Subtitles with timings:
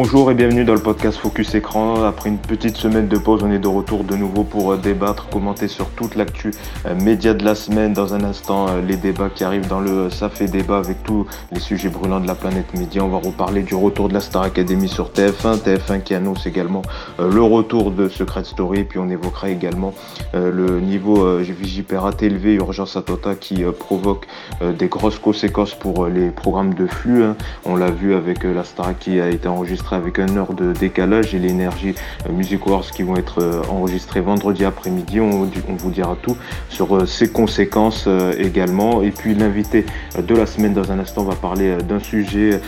[0.00, 2.04] Bonjour et bienvenue dans le podcast Focus Écran.
[2.04, 5.28] Après une petite semaine de pause, on est de retour de nouveau pour euh, débattre,
[5.28, 6.52] commenter sur toute l'actu
[6.86, 7.94] euh, média de la semaine.
[7.94, 11.26] Dans un instant, euh, les débats qui arrivent dans le Ça fait débat avec tous
[11.50, 13.02] les sujets brûlants de la planète média.
[13.02, 15.64] On va reparler du retour de la Star Academy sur TF1.
[15.64, 16.82] TF1 qui annonce également
[17.18, 18.84] le retour de Secret Story.
[18.84, 19.94] Puis on évoquera également
[20.32, 24.28] le niveau Vigipérate élevé, Urgence à Tota qui provoque
[24.60, 27.24] des grosses conséquences pour les programmes de flux.
[27.24, 27.36] Hein.
[27.64, 31.34] On l'a vu avec la Star qui a été enregistrée avec un heure de décalage
[31.34, 31.94] et l'énergie
[32.26, 35.20] euh, Music Wars qui vont être euh, enregistrés vendredi après-midi.
[35.20, 35.48] On,
[35.78, 36.36] vous dira tout
[36.68, 39.02] sur euh, ses conséquences également.
[39.02, 39.84] Et puis l'invité
[40.18, 42.60] de la semaine dans un instant va parler d'un sujet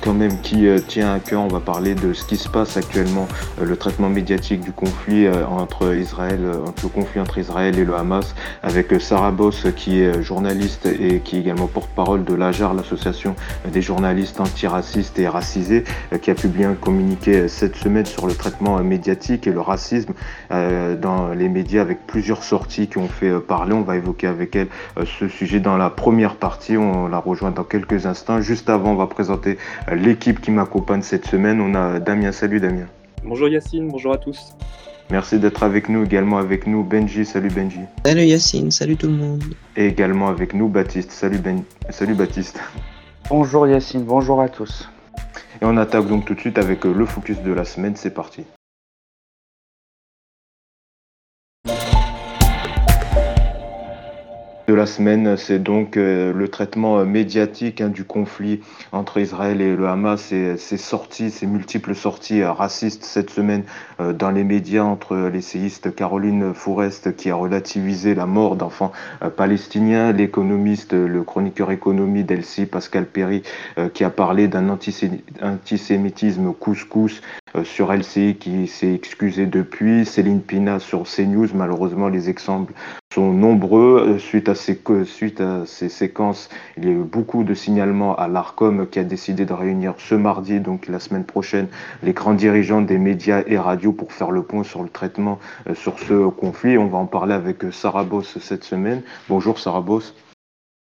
[0.00, 1.42] quand même qui tient à cœur.
[1.42, 3.26] On va parler de ce qui se passe actuellement,
[3.62, 9.00] le traitement médiatique du conflit entre Israël, le conflit entre Israël et le Hamas, avec
[9.00, 13.34] Sarah Boss qui est journaliste et qui est également porte-parole de l'AJAR, l'association
[13.72, 15.84] des journalistes antiracistes et racisés,
[16.20, 20.12] qui a publié bien communiqué cette semaine sur le traitement médiatique et le racisme
[20.50, 23.72] euh, dans les médias avec plusieurs sorties qui ont fait euh, parler.
[23.72, 26.76] On va évoquer avec elle euh, ce sujet dans la première partie.
[26.76, 28.40] On la rejoint dans quelques instants.
[28.40, 29.58] Juste avant, on va présenter
[29.92, 31.60] l'équipe qui m'accompagne cette semaine.
[31.60, 32.32] On a Damien.
[32.32, 32.86] Salut Damien.
[33.24, 34.54] Bonjour Yacine, bonjour à tous.
[35.10, 37.80] Merci d'être avec nous, également avec nous Benji, salut Benji.
[38.06, 39.42] Salut Yacine, salut tout le monde.
[39.76, 41.62] Et également avec nous Baptiste, salut, ben...
[41.90, 42.60] salut Baptiste.
[43.28, 44.88] Bonjour Yacine, bonjour à tous.
[45.62, 48.14] Et on attaque donc tout de suite avec euh, le focus de la semaine, c'est
[48.14, 48.44] parti.
[54.80, 59.76] La semaine, c'est donc euh, le traitement euh, médiatique hein, du conflit entre Israël et
[59.76, 63.64] le Hamas et ses sorties, ses multiples sorties euh, racistes cette semaine
[63.98, 68.92] dans les médias entre l'essayiste Caroline Fourest qui a relativisé la mort d'enfants
[69.36, 73.42] palestiniens, l'économiste, le chroniqueur économie d'Elsie Pascal Perry
[73.92, 74.70] qui a parlé d'un
[75.42, 77.20] antisémitisme couscous
[77.62, 82.72] sur LCI qui s'est excusé depuis, Céline Pina sur CNews, malheureusement les exemples
[83.12, 84.06] sont nombreux.
[84.08, 84.69] Euh, suite à, ces,
[85.04, 89.04] suite à ces séquences, il y a eu beaucoup de signalements à l'ARCOM qui a
[89.04, 91.68] décidé de réunir ce mardi, donc la semaine prochaine,
[92.02, 95.38] les grands dirigeants des médias et radios pour faire le point sur le traitement
[95.68, 96.78] euh, sur ce conflit.
[96.78, 99.02] On va en parler avec euh, Sarah Boss cette semaine.
[99.28, 100.14] Bonjour Sarah Boss.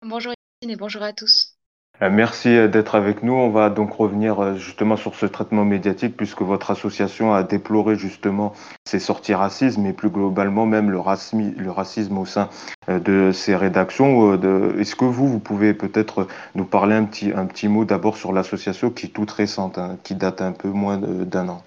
[0.05, 1.56] Bonjour et bonjour à tous.
[2.03, 3.33] Euh, merci euh, d'être avec nous.
[3.33, 7.95] On va donc revenir euh, justement sur ce traitement médiatique puisque votre association a déploré
[7.95, 8.53] justement
[8.85, 12.49] ces sorties racistes, mais plus globalement même le racisme, le racisme au sein
[12.87, 14.33] de ces rédactions.
[14.79, 18.31] Est-ce que vous, vous pouvez peut-être nous parler un petit, un petit mot d'abord sur
[18.31, 21.63] l'association qui est toute récente, hein, qui date un peu moins d'un an?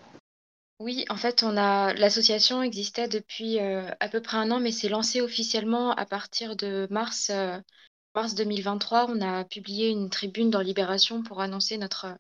[0.79, 4.89] Oui, en fait, on a l'association existait depuis à peu près un an, mais s'est
[4.89, 7.31] lancée officiellement à partir de mars
[8.15, 12.17] mars 2023, on a publié une tribune dans Libération pour annoncer notre,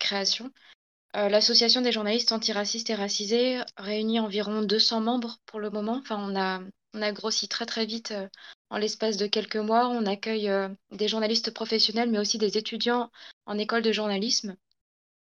[0.00, 0.50] création.
[1.16, 5.98] Euh, l'association des journalistes antiracistes et racisés réunit environ 200 membres pour le moment.
[5.98, 6.60] Enfin, on a,
[6.94, 8.28] on a grossi très très vite euh,
[8.70, 9.88] en l'espace de quelques mois.
[9.88, 13.10] On accueille euh, des journalistes professionnels, mais aussi des étudiants
[13.46, 14.56] en école de journalisme.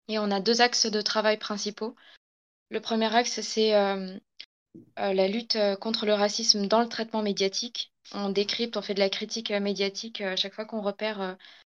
[0.07, 1.95] Et on a deux axes de travail principaux.
[2.69, 3.71] Le premier axe, c'est
[4.97, 9.09] la lutte contre le racisme dans le traitement médiatique on décrypte, on fait de la
[9.09, 11.33] critique euh, médiatique euh, à chaque fois qu'on repère euh,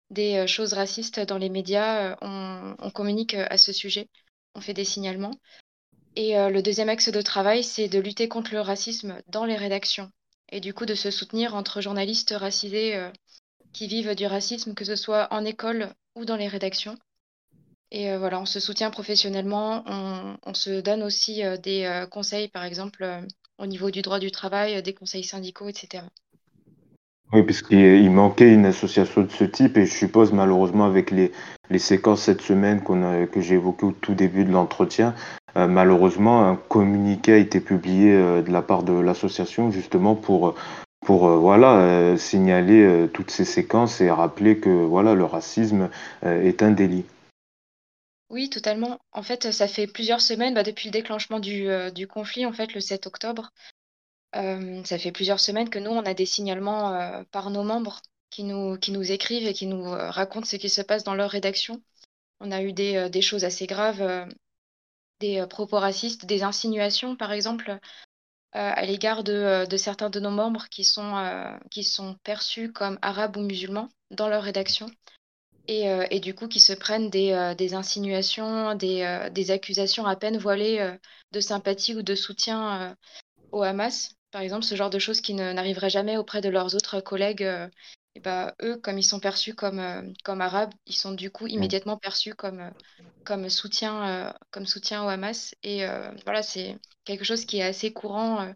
[0.10, 4.08] des choses racistes dans les médias, on, communique à ce sujet,
[4.56, 5.36] on fait des signalements.
[6.16, 10.10] Et le deuxième axe de travail, c'est de lutter contre le racisme dans les rédactions
[10.52, 13.00] et du coup de se soutenir entre journalistes racisés
[13.72, 16.98] qui vivent du racisme, que ce soit en école ou dans les rédactions.
[17.92, 19.84] Et voilà, on se soutient professionnellement,
[20.44, 23.28] on se donne aussi des conseils, par exemple,
[23.60, 26.04] au niveau du droit du travail, euh, des conseils syndicaux, etc.
[27.32, 31.32] Oui, puisqu'il manquait une association de ce type et je suppose malheureusement avec les,
[31.70, 35.14] les séquences cette semaine qu'on que j'ai évoquées au tout début de l'entretien,
[35.56, 40.56] euh, malheureusement un communiqué a été publié euh, de la part de l'association justement pour,
[41.06, 45.90] pour voilà, signaler toutes ces séquences et rappeler que voilà, le racisme
[46.24, 47.06] est un délit.
[48.30, 49.00] Oui, totalement.
[49.12, 52.54] En fait, ça fait plusieurs semaines, bah, depuis le déclenchement du, euh, du conflit, en
[52.54, 53.52] fait, le 7 octobre.
[54.36, 58.02] Euh, ça fait plusieurs semaines que nous, on a des signalements euh, par nos membres
[58.30, 58.78] qui nous,
[59.12, 61.82] écrivent et qui nous racontent ce qui se passe dans leur rédaction.
[62.40, 64.28] On a eu des, choses assez graves,
[65.20, 67.80] des propos racistes, des insinuations, par exemple,
[68.54, 73.36] à l'égard de, de certains de nos membres qui sont, qui sont perçus comme arabes
[73.36, 74.90] ou musulmans dans leur rédaction.
[75.70, 80.38] Euh, et, du coup qui se prennent des, euh, insinuations, euh, des, accusations à peine
[80.38, 80.96] voilées
[81.32, 82.96] de sympathie ou de soutien
[83.52, 84.16] au Hamas.
[84.32, 87.48] Par exemple, ce genre de choses qui n'arriveraient jamais auprès de leurs autres collègues
[88.16, 91.52] et bah, eux, comme ils sont perçus comme, comme arabes, ils sont du coup Mm.
[91.52, 92.72] immédiatement perçus comme,
[93.24, 95.54] comme soutien, comme soutien au Hamas.
[95.64, 95.86] Et
[96.26, 98.54] voilà, c'est quelque chose qui est assez courant,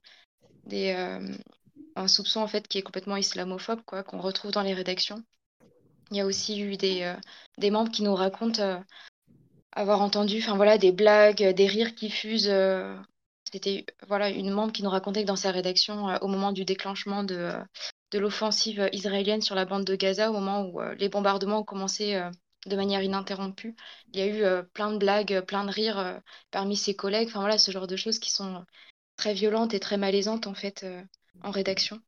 [0.66, 0.92] des,
[1.96, 5.24] un soupçon en fait qui est complètement islamophobe, quoi, qu'on retrouve dans les rédactions.
[6.12, 7.14] Il y a aussi eu des,
[7.58, 8.84] des membres qui nous racontent
[9.72, 12.54] avoir entendu, enfin voilà, des blagues, des rires qui fusent.
[13.52, 17.24] C'était voilà une membre qui nous racontait que dans sa rédaction, au moment du déclenchement
[17.24, 17.52] de,
[18.12, 22.20] de l'offensive israélienne sur la bande de Gaza, au moment où les bombardements ont commencé
[22.66, 23.76] de manière ininterrompue,
[24.14, 26.22] il y a eu plein de blagues, plein de rires
[26.52, 27.28] parmi ses collègues.
[27.30, 28.64] Enfin voilà, ce genre de choses qui sont
[29.18, 30.86] très violentes et très malaisantes en fait
[31.42, 32.00] en rédaction.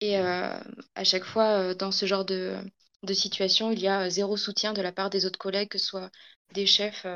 [0.00, 2.56] Et à chaque fois, dans ce genre de,
[3.02, 5.86] de situation, il y a zéro soutien de la part des autres collègues, que ce
[5.86, 6.10] soit
[6.54, 7.06] des chefs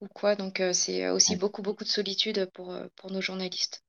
[0.00, 0.36] ou quoi.
[0.36, 3.82] Donc c'est aussi beaucoup, beaucoup de solitude pour, pour nos journalistes.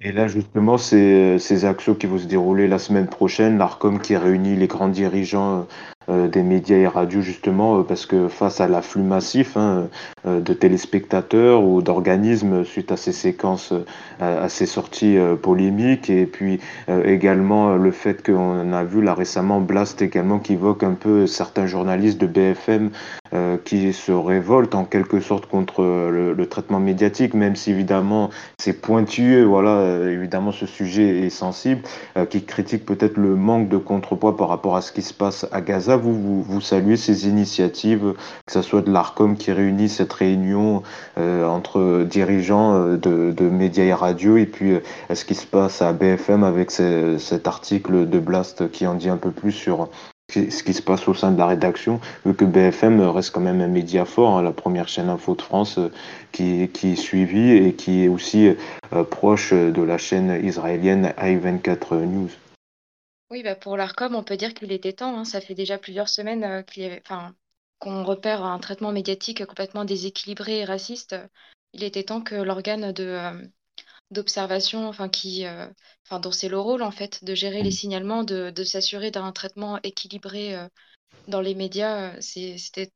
[0.00, 4.16] Et là, justement, c'est ces actions qui vont se dérouler la semaine prochaine, l'ARCOM qui
[4.16, 5.64] réunit les grands dirigeants euh,
[6.08, 9.88] des médias et radios, justement, euh, parce que face à l'afflux massif hein,
[10.26, 13.72] euh, de téléspectateurs ou d'organismes suite à ces séquences,
[14.20, 16.60] à ces sorties polémiques, et puis
[17.04, 21.66] également le fait qu'on a vu là récemment Blast également qui évoque un peu certains
[21.66, 22.90] journalistes de BFM
[23.34, 28.80] euh, qui se révolte en quelque sorte contre le, traitement médiatique, même si évidemment c'est
[28.80, 31.82] pointueux, voilà, euh, évidemment ce sujet est sensible,
[32.16, 35.46] euh, qui critique peut-être le manque de contrepoids par rapport à ce qui se passe
[35.52, 35.97] à Gaza.
[35.98, 38.14] Vous, vous, saluez ces initiatives,
[38.46, 40.82] que ce soit de l'ARCOM qui réunit cette réunion
[41.18, 44.74] euh, entre dirigeants de, de, médias et radio, et puis
[45.12, 49.16] ce qui se passe à BFM avec cet article de Blast qui en dit un
[49.16, 49.88] peu plus sur
[50.30, 53.62] ce qui se passe au sein de la rédaction, vu que BFM reste quand même
[53.62, 55.90] un média fort, hein, la première chaîne info de France euh,
[56.32, 58.54] qui, qui, est suivie et qui est aussi
[58.92, 62.28] euh, proche de la chaîne israélienne i24 News.
[63.30, 65.18] Oui, bah pour l'ARCOM, on peut dire qu'il était temps.
[65.18, 65.24] Hein.
[65.24, 67.34] Ça fait déjà plusieurs semaines euh, qu'il y avait, enfin,
[67.78, 71.14] qu'on repère un traitement médiatique complètement déséquilibré et raciste.
[71.74, 73.46] Il était temps que l'organe de, euh,
[74.10, 75.68] d'observation, enfin qui, euh,
[76.06, 79.32] enfin dont c'est le rôle en fait de gérer les signalements, de, de s'assurer d'un
[79.32, 80.56] traitement équilibré
[81.28, 82.20] dans les médias.
[82.20, 82.90] c'est- C'était,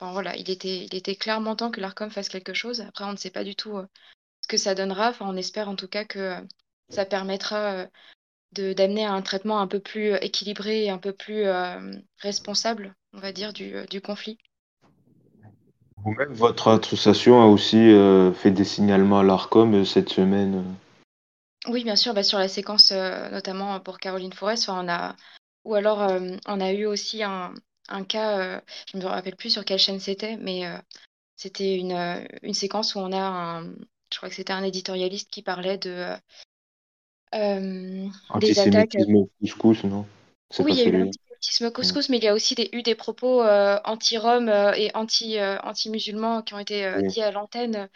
[0.00, 2.82] enfin voilà, il était, il était clairement temps que l'Arcom fasse quelque chose.
[2.82, 3.78] Après, on ne sait pas du tout
[4.42, 5.10] ce que ça donnera.
[5.10, 6.36] Enfin, on espère en tout cas que
[6.90, 7.88] ça permettra
[8.52, 13.18] d'amener à un traitement un peu plus équilibré et un peu plus euh, responsable, on
[13.18, 14.38] va dire, du, euh, du conflit.
[16.04, 20.64] Vous-même, votre association a aussi euh, fait des signalements à l'ARCOM cette semaine.
[21.66, 25.14] Oui, bien sûr, bah, sur la séquence, euh, notamment pour Caroline Forest, on a,
[25.64, 26.10] ou alors
[26.46, 27.52] on a eu aussi un,
[27.88, 30.64] un cas, je ne me rappelle plus sur quelle chaîne c'était, mais
[31.36, 33.64] c'était une, une séquence où on a un,
[34.10, 36.14] je crois que c'était un éditorialiste qui parlait de
[37.32, 38.96] des attaques.
[38.96, 40.04] Antisémitisme couscous, non?
[40.60, 42.94] Oui, il y a eu l'antisémitisme couscous, mais il y a aussi des, eu des
[42.94, 47.08] propos euh, anti-roms euh, et anti, euh, anti-musulmans qui ont été euh, Oui.
[47.08, 47.88] dits à l'antenne.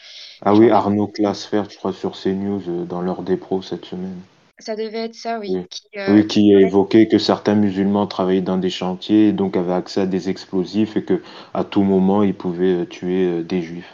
[0.43, 4.21] Ah oui, Arnaud Klasfert, je crois, sur CNews, euh, dans l'heure des pros cette semaine.
[4.59, 5.67] ça devait être ça, oui, Oui.
[5.69, 9.33] qui, euh, Oui, qui qui a évoqué que certains musulmans travaillaient dans des chantiers et
[9.33, 11.23] donc avaient accès à des explosifs et que
[11.55, 13.93] à tout moment ils pouvaient euh, tuer euh, des juifs.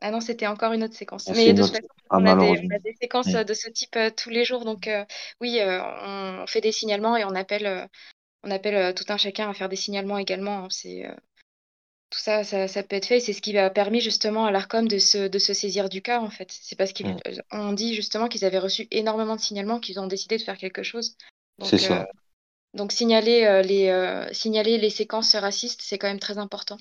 [0.00, 1.28] Ah non, c'était encore une autre séquence.
[1.28, 2.76] Ah, Mais de toute façon, Ah, on a des, on malheureusement.
[2.76, 4.64] a des séquences euh, de ce type euh, tous les jours.
[4.64, 5.04] Donc euh,
[5.40, 7.86] oui, euh, on fait des signalements et on appelle, euh,
[8.44, 10.64] on appelle euh, tout un chacun à faire des signalements également.
[10.64, 10.68] hein.
[10.70, 11.14] C'est, euh,
[12.10, 13.20] tout ça, ça, ça peut être fait.
[13.20, 16.20] C'est ce qui a permis justement à l'ARCOM de se, de se saisir du cas,
[16.20, 16.50] en fait.
[16.50, 17.16] C'est parce qu'ils Mm.
[17.28, 20.56] euh, ont dit justement qu'ils avaient reçu énormément de signalements qu'ils ont décidé de faire
[20.56, 21.16] quelque chose.
[21.62, 22.08] C'est Donc, euh, ça.
[22.74, 26.78] donc signaler, euh, les, euh, signaler les séquences racistes, c'est quand même très important.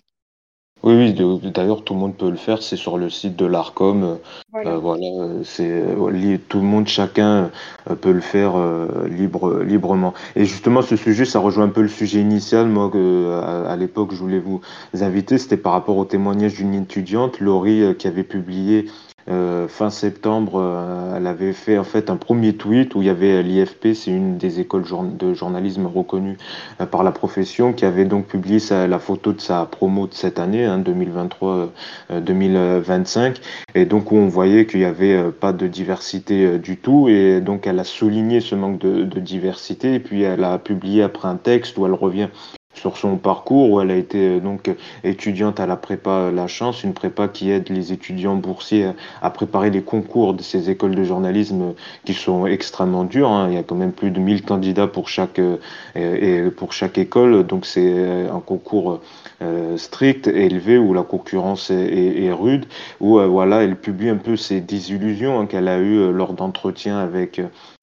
[0.83, 4.03] Oui, oui, d'ailleurs, tout le monde peut le faire, c'est sur le site de l'ARCOM.
[4.03, 4.15] euh,
[4.51, 4.71] Voilà.
[4.73, 7.51] euh, voilà, c'est euh, tout le monde, chacun
[8.01, 10.13] peut le faire euh, libre, librement.
[10.35, 12.67] Et justement, ce sujet, ça rejoint un peu le sujet initial.
[12.67, 14.61] Moi, que, à, à l'époque, je voulais vous
[15.01, 18.85] inviter, c'était par rapport au témoignage d'une étudiante, Laurie, qui avait publié
[19.29, 20.59] euh, fin septembre.
[20.61, 24.11] euh, elle avait fait en fait un premier tweet où il y avait l'IFP, c'est
[24.11, 24.83] une des écoles
[25.17, 26.37] de journalisme reconnues
[26.81, 30.13] euh, par la profession, qui avait donc publié sa- la photo de sa promo de
[30.13, 33.35] cette année, hein, 2023-2025,
[33.75, 37.67] et donc où on voyait qu'il n'y avait pas de diversité du tout, et donc
[37.67, 41.35] elle a souligné ce manque de, de diversité, et puis elle a publié après un
[41.37, 42.29] texte où elle revient
[42.77, 44.69] sur son parcours où elle a été euh, donc
[45.03, 48.91] étudiante à la prépa La Chance, une prépa qui aide les étudiants boursiers
[49.21, 51.73] à préparer les concours de ces écoles de journalisme
[52.05, 53.29] qui sont extrêmement durs.
[53.29, 53.47] hein.
[53.49, 55.57] Il y a quand même plus de 1000 candidats pour chaque, euh,
[55.95, 58.99] et pour chaque école, donc c'est euh, un concours
[59.41, 62.65] euh, strict, élevé, où la concurrence est, rude,
[62.99, 66.33] où euh, voilà, elle publie un peu ses désillusions hein, qu'elle a eues euh, lors
[66.33, 67.39] d'entretiens avec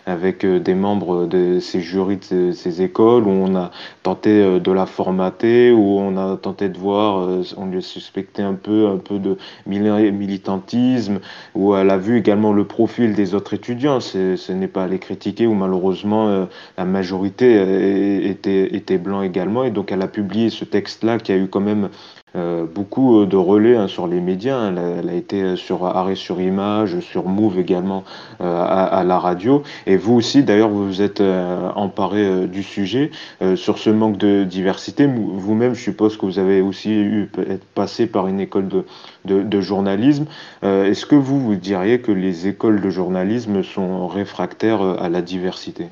[0.07, 3.71] avec euh, des membres de ces jurys de ces, écoles, où on a
[4.03, 7.81] tenté euh, de la formater, où on a tenté de voir, euh, on lui a
[7.81, 11.21] suspecté un peu, un peu de militantisme,
[11.55, 14.01] où elle a vu également le profil des autres étudiants.
[14.01, 16.47] Ce n'est pas à les critiquer, où malheureusement
[16.77, 21.37] la majorité était, était blanc également, et donc elle a publié ce texte-là qui a
[21.37, 21.89] eu quand même
[22.37, 24.57] euh, beaucoup euh, de relais hein, sur les médias.
[24.57, 24.75] Hein.
[24.99, 28.03] Elle, a été euh, sur Arrêt sur Image, sur Move également
[28.41, 29.63] à, la radio.
[29.87, 33.11] Et vous aussi, d'ailleurs, vous vous êtes emparé du sujet
[33.57, 35.07] sur ce manque de diversité.
[35.07, 38.85] Vous-même, je suppose que vous avez aussi eu être passé par une école de,
[39.25, 40.27] de, journalisme.
[40.63, 45.89] Est-ce que vous, vous diriez que les écoles de journalisme sont réfractaires à la diversité?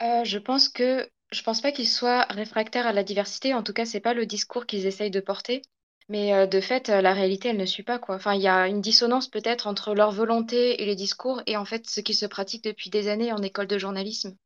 [0.00, 3.54] Je pense que je pense pas qu'ils soient réfractaires à la diversité.
[3.54, 5.62] En tout cas, c'est pas le discours qu'ils essayent de porter.
[6.08, 8.16] Mais euh, de fait, euh, la réalité, elle ne suit pas, quoi.
[8.16, 11.64] Enfin, il y a une dissonance peut-être entre leur volonté et les discours et en
[11.64, 14.36] fait ce qui se pratique depuis des années en école de journalisme,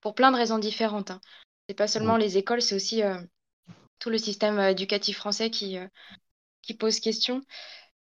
[0.00, 1.10] pour plein de raisons différentes.
[1.10, 1.20] Hein.
[1.68, 3.18] C'est pas seulement les écoles, c'est aussi euh,
[3.98, 5.78] tout le système éducatif français qui,
[6.62, 7.42] qui pose question.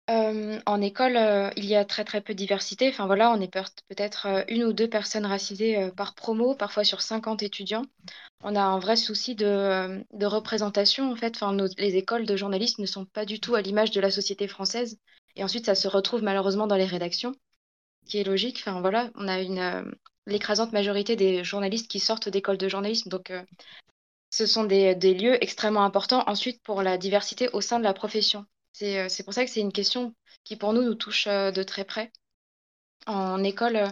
[0.07, 1.17] En école,
[1.55, 2.89] il y a très très peu de diversité.
[2.89, 7.43] Enfin voilà, on est peut-être une ou deux personnes racisées par promo, parfois sur 50
[7.43, 7.85] étudiants.
[8.41, 11.39] On a un vrai souci de, représentation en fait.
[11.77, 14.97] Les écoles de journalisme ne sont pas du tout à l'image de la société française.
[15.35, 17.33] Et ensuite, ça se retrouve malheureusement dans les rédactions,
[18.05, 18.57] qui est logique.
[18.59, 19.91] Enfin voilà, on a une
[20.25, 23.31] l'écrasante majorité des journalistes qui sortent d'écoles de journalisme, donc
[24.29, 28.45] ce sont des lieux extrêmement importants ensuite pour la diversité au sein de la profession.
[28.81, 30.13] Euh, c'est pour ça que c'est une question
[30.43, 32.11] qui, pour nous, nous touche euh, de très près.
[33.05, 33.87] En école, euh,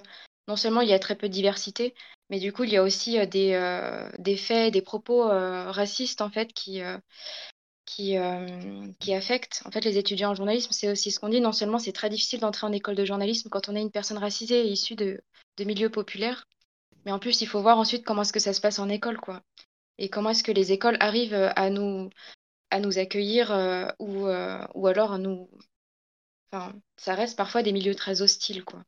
[0.47, 1.93] non seulement il y a très peu de diversité,
[2.29, 6.81] mais du coup, il y a aussi des, faits, des propos racistes, en fait, qui
[9.13, 10.71] affectent en fait, les étudiants en journalisme.
[10.71, 11.41] C'est aussi ce qu'on dit.
[11.41, 14.17] Non seulement c'est très difficile d'entrer en école de journalisme quand on est une personne
[14.17, 15.21] racisée et issue de,
[15.57, 16.47] de milieux populaires,
[17.05, 19.19] mais en plus, il faut voir ensuite comment est-ce que ça se passe en école,
[19.19, 19.43] quoi.
[19.97, 22.09] Et comment est-ce que les écoles arrivent à nous,
[22.71, 25.49] à nous accueillir euh, ou, euh, ou alors à nous.
[26.51, 28.83] Enfin, ça reste parfois des milieux très hostiles, quoi.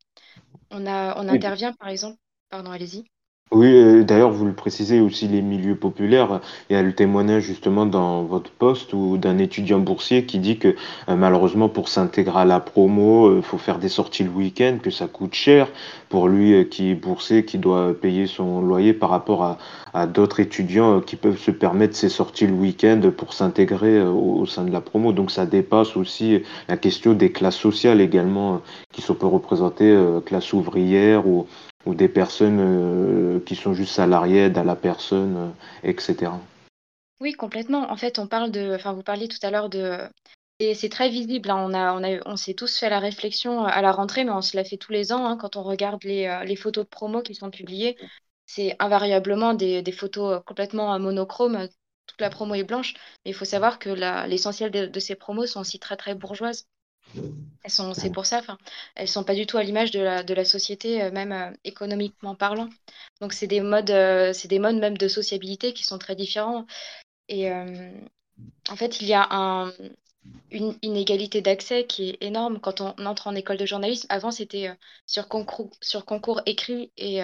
[0.71, 2.19] On, a, on intervient, par exemple.
[2.49, 3.05] Pardon, allez-y.
[3.51, 6.41] Oui, euh, d'ailleurs, vous le précisez aussi, les milieux populaires.
[6.69, 10.57] Il y a le témoignage justement dans votre poste ou d'un étudiant boursier qui dit
[10.57, 14.31] que euh, malheureusement pour s'intégrer à la promo, il euh, faut faire des sorties le
[14.31, 15.67] week-end, que ça coûte cher
[16.09, 19.59] pour lui qui est boursier, qui doit payer son loyer par rapport à,
[19.93, 24.45] à d'autres étudiants qui peuvent se permettre ces sorties le week-end pour s'intégrer au, au
[24.47, 25.11] sein de la promo.
[25.11, 29.95] Donc ça dépasse aussi la question des classes sociales également qui sont peu représentées,
[30.25, 31.45] classe ouvrière ou
[31.85, 36.31] ou des personnes euh, qui sont juste salariées à la personne, euh, etc.
[37.19, 37.91] Oui, complètement.
[37.91, 38.75] En fait, on parle de.
[38.75, 39.97] Enfin, vous parliez tout à l'heure de.
[40.59, 41.49] Et c'est très visible.
[41.49, 41.65] Hein.
[41.69, 44.41] On, a, on, a, on s'est tous fait la réflexion à la rentrée, mais on
[44.41, 47.21] se la fait tous les ans hein, quand on regarde les, euh, photos de promo
[47.21, 47.97] qui sont publiées.
[48.45, 51.67] C'est invariablement des, des, photos complètement monochromes.
[52.07, 52.93] Toute la promo est blanche,
[53.25, 53.89] mais il faut savoir que
[54.27, 56.67] l'essentiel de, de, ces promos sont aussi très très bourgeoises.
[57.63, 58.57] Elles sont, c'est pour ça, enfin,
[58.95, 61.51] elles sont pas du tout à l'image de la, de la société, euh, même euh,
[61.63, 62.69] économiquement parlant.
[63.21, 66.65] Donc c'est des modes, euh, c'est des modes même de sociabilité qui sont très différents.
[67.29, 67.49] Et
[68.69, 69.71] en fait, il y a un,
[70.51, 74.07] une inégalité d'accès qui est énorme quand on entre en école de journalisme.
[74.09, 74.69] Avant, c'était
[75.07, 77.21] sur concours, sur concours écrit et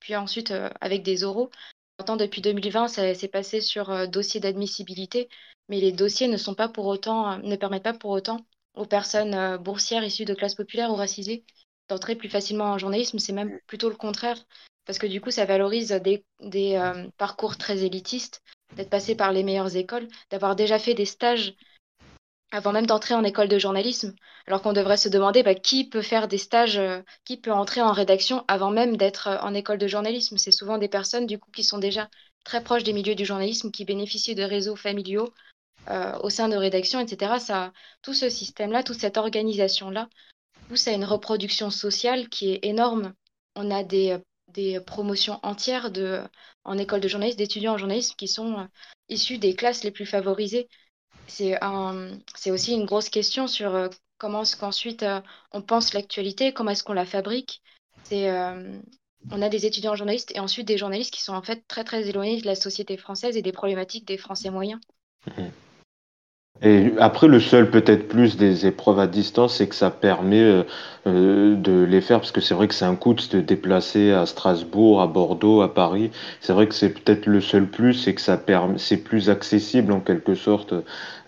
[0.00, 1.50] puis ensuite avec des oraux.
[1.98, 5.28] Maintenant, depuis 2020, ça s'est passé sur dossier d'admissibilité,
[5.68, 8.38] mais les dossiers ne sont pas pour autant, ne permettent pas pour autant
[8.74, 11.44] aux personnes euh, boursières issues de classes populaires ou racisées
[11.88, 13.18] d'entrer plus facilement en journalisme.
[13.18, 14.38] C'est même plutôt le contraire,
[14.86, 16.24] parce que du coup, ça valorise des,
[16.76, 18.42] euh, parcours très élitistes,
[18.76, 21.54] d'être passé par les meilleures écoles, d'avoir déjà fait des stages
[22.52, 24.14] avant même d'entrer en école de journalisme,
[24.46, 27.82] alors qu'on devrait se demander bah, qui peut faire des stages, euh, qui peut entrer
[27.82, 30.38] en rédaction avant même d'être en école de journalisme.
[30.38, 32.08] C'est souvent des personnes du coup qui sont déjà
[32.44, 35.32] très proches des milieux du journalisme, qui bénéficient de réseaux familiaux
[35.90, 37.38] euh, au sein de rédaction, etc.
[37.38, 37.72] Ça,
[38.02, 40.08] tout ce système-là, toute cette organisation-là
[40.68, 43.12] pousse à une reproduction sociale qui est énorme.
[43.54, 46.22] On a des, des promotions entières de,
[46.64, 48.64] en école de journalisme, d'étudiants en journalisme qui sont euh,
[49.10, 50.68] issus des classes les plus favorisées.
[51.26, 51.58] C'est
[52.34, 53.88] c'est aussi une grosse question sur euh,
[54.18, 55.04] comment est-ce qu'ensuite
[55.52, 57.62] on pense l'actualité, comment est-ce qu'on la fabrique.
[58.04, 58.30] C'est
[59.30, 62.08] on a des étudiants journalistes et ensuite des journalistes qui sont en fait très très
[62.08, 64.80] éloignés de la société française et des problématiques des Français moyens.
[65.26, 65.44] Mmh.
[66.62, 70.62] Et après, le seul peut-être plus des épreuves à distance, c'est que ça permet euh,
[71.06, 74.12] euh, de les faire, parce que c'est vrai que c'est un coût de se déplacer
[74.12, 76.12] à Strasbourg, à Bordeaux, à Paris.
[76.40, 79.92] C'est vrai que c'est peut-être le seul plus, c'est que ça permet, c'est plus accessible
[79.92, 80.74] en quelque sorte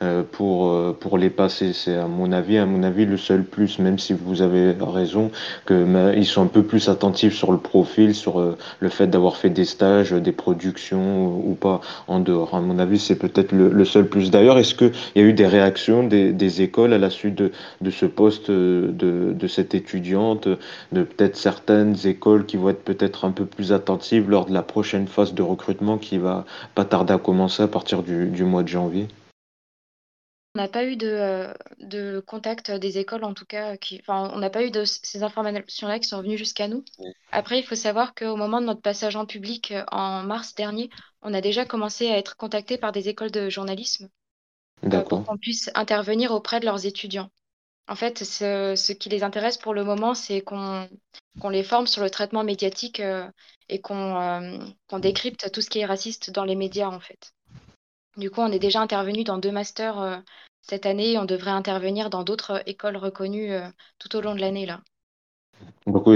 [0.02, 1.72] euh, pour, euh, pour les passer.
[1.72, 5.30] C'est à mon avis, à mon avis, le seul plus, même si vous avez raison,
[5.64, 9.50] que ils sont un peu plus attentifs sur le profil, sur le fait d'avoir fait
[9.50, 12.54] des stages, des productions ou pas en dehors.
[12.54, 14.30] À mon avis, c'est peut-être le, seul plus.
[14.30, 17.52] D'ailleurs, est-ce qu'il y a eu des réactions des, des, écoles à la suite de,
[17.80, 20.48] de ce poste de, de cette étudiante,
[20.92, 24.62] de peut-être certaines écoles qui vont être peut-être un peu plus attentives lors de la
[24.62, 28.62] prochaine phase de recrutement qui va pas tarder à commencer à partir du, du mois
[28.62, 29.08] de janvier?
[30.56, 33.76] On n'a pas eu de, euh, de, contact des écoles, en tout cas.
[33.76, 36.82] Qui, enfin, on n'a pas eu de ces informations-là qui sont venues jusqu'à nous.
[37.30, 40.88] Après, il faut savoir qu'au moment de notre passage en public euh, en mars dernier,
[41.20, 44.08] on a déjà commencé à être contacté par des écoles de journalisme
[44.84, 47.28] euh, pour qu'on puisse intervenir auprès de leurs étudiants.
[47.86, 50.88] En fait, ce, qui les intéresse pour le moment, c'est qu'on
[51.50, 53.00] les forme sur le traitement médiatique
[53.68, 54.50] et qu'on
[55.00, 57.35] décrypte tout ce qui est raciste dans les médias, en fait.
[58.16, 60.22] Du coup, on est déjà intervenu dans deux masters
[60.60, 61.18] cette année.
[61.18, 63.52] On devrait intervenir dans d'autres écoles reconnues
[63.98, 64.82] tout au long de l'année, là.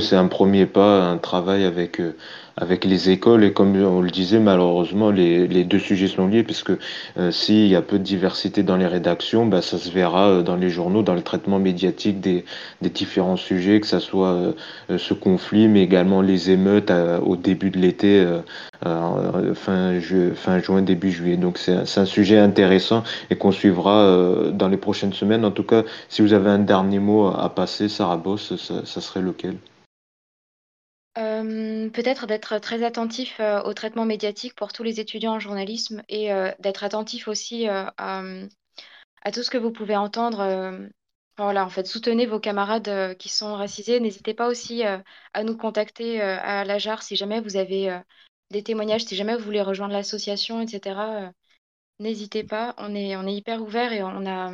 [0.00, 2.16] C'est un premier pas, un travail avec, euh,
[2.60, 3.44] avec les écoles.
[3.44, 6.72] Et comme on le disait, malheureusement, les, deux sujets sont liés, puisque
[7.18, 10.42] euh, s'il y a peu de diversité dans les rédactions, bah, ça se verra euh,
[10.42, 12.44] dans les journaux, dans le traitement médiatique des,
[12.90, 14.54] différents sujets, que ce soit
[14.88, 16.92] ce conflit, mais également les émeutes
[17.24, 18.26] au début de l'été,
[18.82, 19.98] fin,
[20.58, 21.36] juin, début juillet.
[21.36, 25.44] Donc c'est un sujet intéressant et qu'on suivra dans les prochaines semaines.
[25.44, 29.00] En tout cas, si vous avez un dernier mot à passer, Sarah Boss, ça, ça
[29.00, 29.54] serait lequel?
[31.14, 36.84] Peut-être d'être très attentif, au traitement médiatique pour tous les étudiants en journalisme et d'être
[36.84, 38.22] attentif aussi, à,
[39.32, 40.88] tout ce que vous pouvez entendre,
[41.36, 44.00] voilà, en fait, soutenez vos camarades, qui sont racisés.
[44.00, 48.00] N'hésitez pas aussi, à nous contacter, à l'AJAR si jamais vous avez,
[48.50, 51.32] des témoignages, si jamais vous voulez rejoindre l'association et cetera,
[51.98, 52.74] n'hésitez pas.
[52.78, 54.52] On est on est hyper ouvert et on a,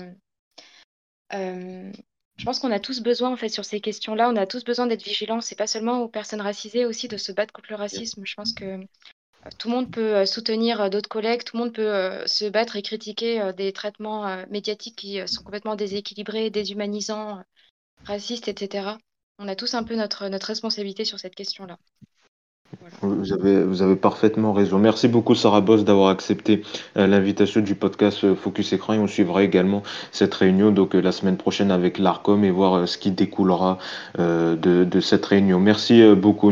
[2.37, 4.87] je pense qu'on a tous besoin, en fait, sur ces questions-là, on a tous besoin
[4.87, 5.41] d'être vigilants.
[5.41, 8.23] C'est pas seulement aux personnes racisées, aussi de se battre contre le racisme.
[8.25, 8.85] Je pense que euh,
[9.59, 12.77] tout le monde peut euh, soutenir euh, d'autres collègues, tout le monde peut se battre
[12.77, 17.43] et critiquer des traitements médiatiques qui sont complètement déséquilibrés, déshumanisants,
[18.05, 18.99] racistes, etc.
[19.39, 21.79] On a tous un peu notre, notre responsabilité sur cette question-là.
[23.03, 24.79] Vous avez, parfaitement raison.
[24.79, 26.63] Merci beaucoup Sarah Boss d'avoir accepté
[26.97, 31.13] euh, l'invitation du podcast euh, Focus Écran on suivra également cette réunion donc euh, la
[31.13, 33.79] semaine prochaine avec l'ARCOM et voir ce qui découlera
[34.19, 35.61] de, cette réunion.
[35.61, 36.51] Merci beaucoup.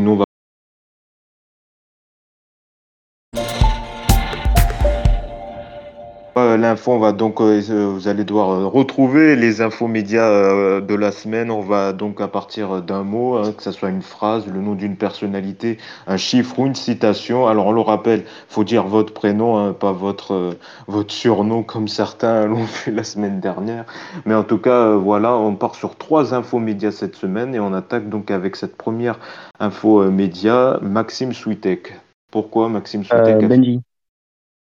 [6.65, 10.95] L'info, on va donc, euh, euh, vous allez devoir euh, retrouver les infos médias de
[10.95, 11.51] la semaine.
[11.51, 14.73] On va donc à partir d'un mot, hein, que ce soit une phrase, le nom
[14.75, 17.47] d'une personnalité, un chiffre ou une citation.
[17.47, 22.45] Alors on le rappelle, faut dire votre prénom, hein, pas votre votre surnom comme certains
[22.47, 23.85] l'ont fait la semaine dernière.
[24.25, 27.73] Mais en tout cas, voilà, on part sur trois infos médias cette semaine et on
[27.73, 29.19] attaque donc avec cette première
[29.59, 31.93] info média, Maxime Switek.
[32.31, 33.81] Pourquoi Maxime Switek Benji.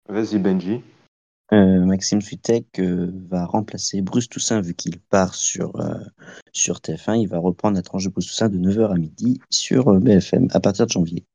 [0.10, 0.82] Vas-y Benji.
[1.54, 6.00] Euh, Maxime Switek euh, va remplacer Bruce Toussaint vu qu'il part sur, euh,
[6.52, 7.22] sur TF1.
[7.22, 10.60] Il va reprendre la tranche de Bruce Toussaint de 9h à midi sur BFM à
[10.60, 11.28] partir de janvier.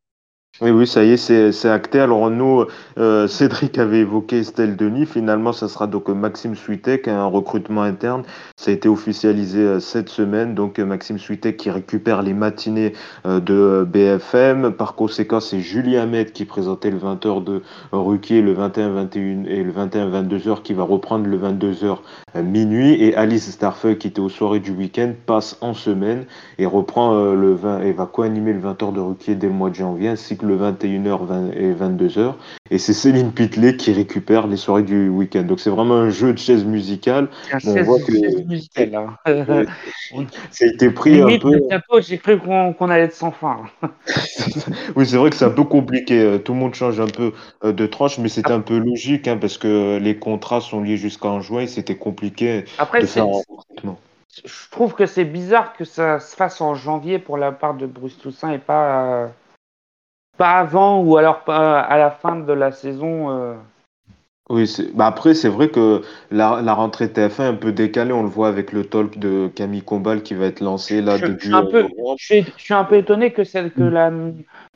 [0.61, 2.01] Oui, oui, ça y est, c'est acté.
[2.01, 2.65] Alors nous,
[2.99, 5.07] euh, Cédric avait évoqué Estelle Denis.
[5.07, 8.25] Finalement, ça sera donc Maxime Switek, un recrutement interne.
[8.57, 10.57] Ça a été officialisé euh, cette semaine.
[10.57, 14.73] Donc Maxime Switek qui récupère les matinées euh, de BFM.
[14.73, 19.73] Par conséquent, c'est Julie Hamed qui présentait le 20h de Ruquier, le 21-21 et le
[19.73, 21.99] 21-22h qui va reprendre le 22h
[22.43, 23.01] minuit.
[23.01, 26.25] Et Alice Starfeuille qui était aux soirées du week-end passe en semaine
[26.59, 29.77] et reprend le 20 et va co-animer le 20h de Ruquier dès le mois de
[29.77, 30.09] janvier
[30.43, 32.35] le 21h et 22h.
[32.71, 35.43] Et c'est Céline Pitlet qui récupère les soirées du week-end.
[35.43, 37.29] Donc c'est vraiment un jeu de chaise musicale.
[37.65, 39.17] on voit que hein.
[40.51, 42.01] ça a été pris un peu.
[42.01, 43.61] J'ai cru qu'on allait être sans fin.
[44.97, 46.21] oui, c'est vrai que c'est un peu compliqué.
[46.21, 47.33] Euh, tout le monde change un peu
[47.65, 50.97] euh, de tranche, mais c'était un peu logique hein, parce que les contrats sont liés
[50.97, 53.99] jusqu'en juin et c'était compliqué Après, de faire un recrutement.
[54.45, 57.87] Je trouve que c'est bizarre que ça se fasse en janvier pour la part de
[57.87, 59.27] Bruce Toussaint et pas euh,
[60.39, 63.31] pas avant ou alors pas à la fin de la saison.
[63.31, 63.55] Euh.
[64.49, 68.13] Oui, bah après, c'est vrai que la, la rentrée TF1 est un peu décalée.
[68.13, 71.27] On le voit avec le talk de Camille Combal qui va être lancé là je,
[71.27, 71.39] début.
[71.41, 74.11] Je suis, un peu, je, suis, un peu étonné que, celle, que, la,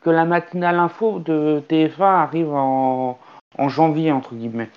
[0.02, 3.18] que la matinale info de TF1 arrive en,
[3.56, 4.68] en janvier, entre guillemets.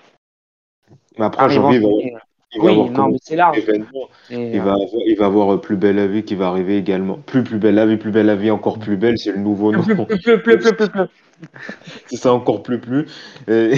[1.18, 2.16] Mais après, janvier,
[2.56, 3.60] il va Oui, avoir non, mais c'est large.
[4.30, 6.78] il euh, va avoir, il va avoir euh, Plus belle la vie qui va arriver
[6.78, 7.18] également.
[7.26, 9.72] Plus plus belle la vie, plus belle la vie, encore plus belle, c'est le nouveau
[9.74, 9.84] nom.
[10.24, 11.08] Pleu, pleu, pleu.
[12.08, 13.06] C'est ça encore plus plus.
[13.48, 13.74] Et,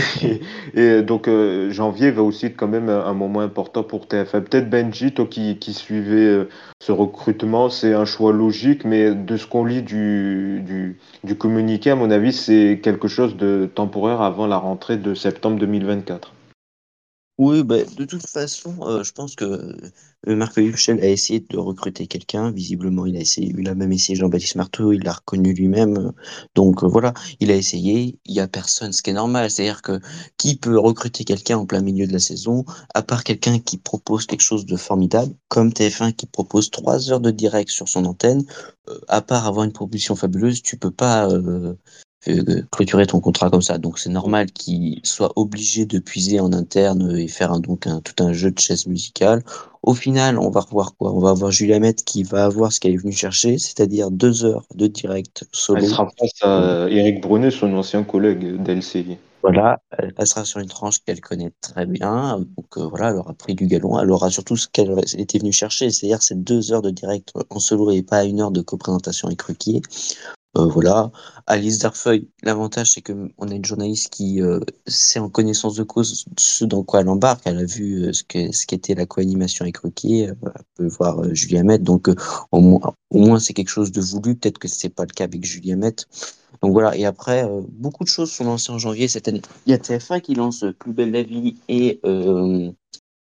[0.76, 4.42] et donc euh, janvier va aussi être quand même un, un moment important pour TF1.
[4.44, 9.38] Peut-être Benji, toi qui, qui suivais euh, ce recrutement, c'est un choix logique, mais de
[9.38, 14.22] ce qu'on lit du, du, du communiqué, à mon avis, c'est quelque chose de temporaire
[14.22, 16.37] avant la rentrée de septembre 2024.
[17.40, 21.58] Oui, bah, de toute façon, euh, je pense que euh, Marc Huchel a essayé de
[21.58, 22.52] recruter quelqu'un.
[22.52, 26.14] Visiblement, il a essayé, il a même essayé Jean-Baptiste Marteau, il l'a reconnu lui-même.
[26.56, 28.18] Donc euh, voilà, il a essayé.
[28.26, 29.52] Il y a personne, ce qui est normal.
[29.52, 30.00] C'est-à-dire que
[30.38, 34.26] qui peut recruter quelqu'un en plein milieu de la saison, à part quelqu'un qui propose
[34.26, 38.46] quelque chose de formidable, comme TF1 qui propose trois heures de direct sur son antenne.
[39.10, 41.30] à part avoir une proposition fabuleuse, tu peux pas
[42.72, 43.78] clôturer ton contrat comme ça.
[43.78, 48.02] Donc c'est normal qu'il soit obligé de puiser en interne et faire un, donc un,
[48.02, 49.44] tout un jeu de chaises musicales.
[49.84, 51.14] Au final, on va revoir quoi?
[51.14, 54.44] On va avoir Julia Met qui va avoir ce qu'elle est venue chercher, c'est-à-dire deux
[54.44, 55.82] heures de direct solo.
[55.82, 59.18] Elle sera face à Eric Brunet, son ancien collègue d'LCI.
[59.44, 62.40] Voilà, elle passera sur une tranche qu'elle connaît très bien.
[62.40, 64.00] Donc euh, voilà, elle aura pris du galon.
[64.00, 67.60] Elle aura surtout ce qu'elle était venue chercher, c'est-à-dire ces deux heures de direct en
[67.60, 69.82] solo et pas une heure de coprésentation avec Ruquier.
[70.58, 71.12] Euh, voilà.
[71.46, 75.84] Alice Darfeuille, l'avantage c'est que on a une journaliste qui euh, sait en connaissance de
[75.84, 77.42] cause ce dans quoi elle embarque.
[77.46, 80.24] Elle a vu euh, ce ce qu'était la co-animation avec Ruquier.
[80.24, 80.36] Elle
[80.76, 81.80] peut voir Julia Met.
[81.80, 82.10] Donc
[82.52, 82.80] au
[83.12, 84.36] moins, c'est quelque chose de voulu.
[84.36, 85.96] Peut-être que c'est pas le cas avec Julia Met.
[86.62, 86.96] Donc voilà.
[86.98, 89.42] Et après, beaucoup de choses sont lancées en janvier cette année.
[89.68, 92.02] Il y a TF1 qui lance Plus belle la vie et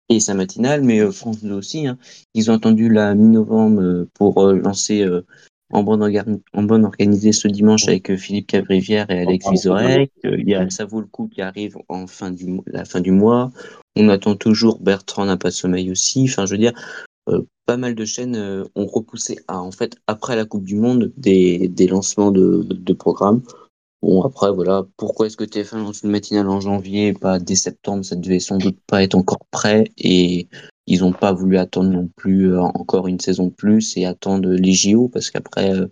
[0.09, 1.89] et sa matinale, mais France 2 aussi.
[1.89, 1.99] Hein.
[2.35, 5.05] Ils ont attendu la mi-novembre pour lancer
[5.73, 10.13] en bonne, orga- en bonne organisée ce dimanche avec euh, Philippe Cabrivière et Alex Vizorek.
[10.25, 13.01] Euh, Il y a Ça vaut le coup qui arrive en fin du, la fin
[13.01, 13.51] du mois.
[13.97, 16.25] On attend toujours Bertrand n'a pas de sommeil aussi.
[16.29, 16.73] Enfin, je veux dire,
[17.29, 20.77] euh, pas mal de chaînes euh, ont repoussé à, en fait, après la Coupe du
[20.77, 23.43] Monde, des, des lancements de, de programmes.
[24.03, 27.57] Bon, après, voilà, pourquoi est-ce que TF1 lance une matinale en janvier, et pas dès
[27.57, 28.05] septembre?
[28.05, 30.47] Ça devait sans doute pas être encore prêt et
[30.87, 34.49] ils ont pas voulu attendre non plus euh, encore une saison de plus et attendre
[34.51, 35.87] les JO parce qu'après, euh,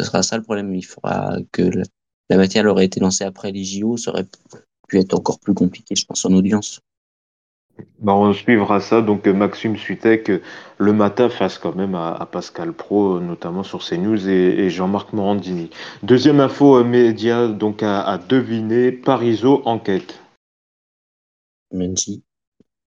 [0.00, 0.74] ce sera ça le problème.
[0.74, 1.84] Il faudra que la,
[2.30, 4.26] la matinale aurait été lancée après les JO, ça aurait
[4.88, 6.80] pu être encore plus compliqué, je pense, en audience.
[7.98, 9.02] Bah, on suivra ça.
[9.02, 10.30] Donc, euh, Maxime Sutek,
[10.78, 15.12] le matin, face quand même à, à Pascal Pro, notamment sur CNews, et, et Jean-Marc
[15.12, 15.70] Morandini.
[16.02, 20.20] Deuxième info média, donc à, à deviner, Pariso enquête.
[21.72, 22.22] Menji.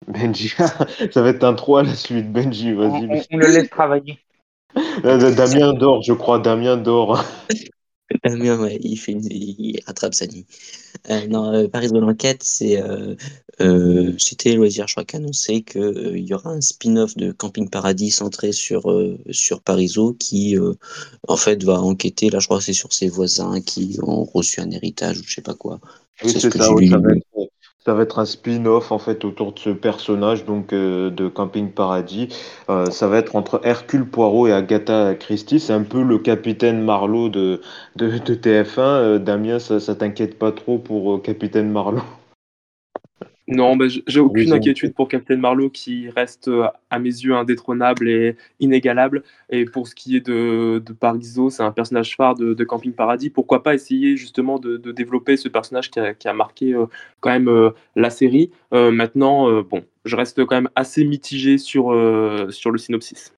[0.07, 0.49] Benji,
[1.13, 2.33] ça va être un 3 à la suite.
[2.33, 3.07] Benji, on, vas-y.
[3.07, 4.19] on- on le laisse travailler.
[5.05, 6.39] Euh, Damien dort, je crois.
[6.39, 7.25] Damien dort.
[8.25, 10.47] Damien, ouais, il, fait une- il rattrape sa nuit.
[11.11, 13.15] Euh, non, euh, Paris de l'enquête, c'est euh,
[13.61, 18.53] euh, c'était Loisir, je crois, annoncé qu'il y aura un spin-off de Camping Paradis centré
[18.53, 20.75] sur, euh, sur Parisot qui, euh,
[21.29, 22.31] en fait, va enquêter.
[22.31, 25.35] Là, je crois que c'est sur ses voisins qui ont reçu un héritage ou je
[25.35, 25.81] sais pas quoi.
[26.25, 27.27] Oui, C'est ce que oui, ça va être,
[27.89, 31.71] ça va être un spin-off en fait autour de ce personnage donc euh, de Camping
[31.71, 32.29] Paradis.
[32.69, 35.59] Euh, ça va être entre Hercule Poirot et Agatha Christie.
[35.59, 37.63] C'est un peu le capitaine Marlowe de,
[37.97, 38.81] de, de TF1.
[38.81, 42.03] Euh, Damien, ça, ça t'inquiète pas trop pour Capitaine Marlowe?
[43.51, 48.07] Non, bah, j'ai aucune inquiétude pour Captain Marlowe qui reste euh, à mes yeux indétrônable
[48.09, 49.23] et inégalable.
[49.49, 52.93] Et pour ce qui est de, de Pariso, c'est un personnage phare de, de Camping
[52.93, 53.31] Paradis.
[53.31, 56.85] Pourquoi pas essayer justement de, de développer ce personnage qui a, qui a marqué euh,
[57.21, 58.51] quand même euh, la série.
[58.75, 61.85] Euh, maintenant, bon, je reste quand même assez mitigé sur,
[62.51, 63.35] sur le synopsis.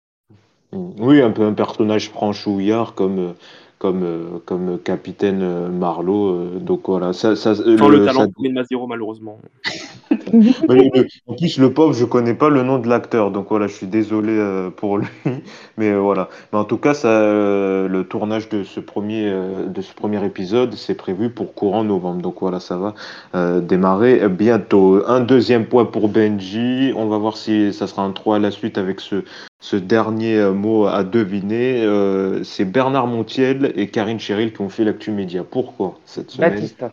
[0.72, 3.34] Oui, un peu un personnage franchouillard comme,
[3.80, 6.28] comme, euh, comme Capitaine euh, Marlowe.
[6.28, 9.38] euh, donc voilà, ça, ça, Sans le- le talent ça- de Maziro, malheureusement.
[10.68, 13.66] Mais le- en plus, le pauvre, je connais pas le nom de l'acteur, donc voilà,
[13.66, 15.06] je suis désolé euh, pour lui,
[15.76, 16.28] mais euh, voilà.
[16.52, 20.24] Mais en tout cas, ça, euh, le tournage de ce premier, euh, de ce premier
[20.24, 22.94] épisode, c'est prévu pour courant novembre, donc voilà, ça va
[23.34, 25.02] euh, démarrer bientôt.
[25.06, 28.50] Un deuxième point pour Benji, on va voir si ça sera un 3 à la
[28.50, 29.24] suite avec ce,
[29.60, 31.82] ce dernier mot à deviner.
[31.84, 35.44] Euh, c'est Bernard Montiel et Karine Cheryl qui ont fait l'actu média.
[35.44, 36.50] Pourquoi cette semaine?
[36.52, 36.84] Baptiste.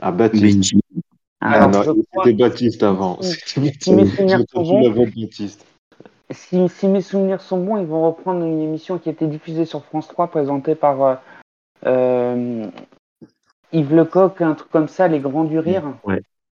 [0.00, 0.60] Ah, Baptiste.
[0.60, 0.80] Benji.
[1.48, 3.20] Ah non, c'était Baptiste avant.
[3.22, 4.16] Si- mes Baptiste.
[4.16, 5.06] souvenirs sont bons-.
[6.30, 9.64] Si, si mes souvenirs sont bons, ils vont reprendre une émission qui a été diffusée
[9.64, 11.14] sur France 3, présentée par euh,
[11.86, 12.66] euh,
[13.72, 15.84] Yves Lecoq, un truc comme ça, Les Grands du Rire.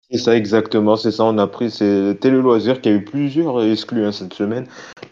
[0.09, 1.23] C'est ça exactement, c'est ça.
[1.25, 4.67] On a pris c'est Télé Loisirs qui a eu plusieurs exclus hein, cette semaine.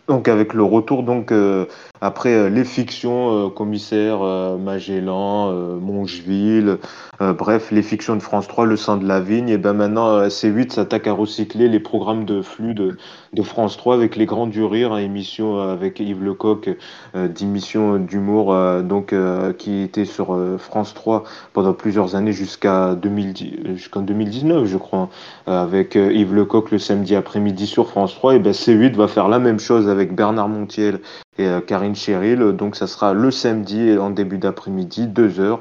[0.10, 1.66] Donc avec le retour donc euh,
[2.02, 4.20] après euh, les fictions euh, commissaire
[4.60, 6.78] Magellan, Mongeville,
[7.22, 10.72] bref les fictions de France 3, Le sang de la vigne et ben maintenant C8
[10.72, 12.98] s'attaque à recycler les programmes de flux de,
[13.34, 16.70] de France 3 avec les grands du rire, hein, émission avec Yves Lecoq,
[17.16, 19.14] d'émission d'humour donc
[19.58, 25.10] qui était sur France 3 pendant plusieurs années jusqu'à 2010 jusqu'en 2019 je crois
[25.48, 29.28] hein, avec Yves Lecoq le samedi après-midi sur France 3 et ben C8 va faire
[29.28, 31.00] la même chose avec Bernard Montiel
[31.38, 32.40] et euh, Karine Cheryl.
[32.54, 35.60] Donc ça sera le samedi en début d'après-midi, 2h.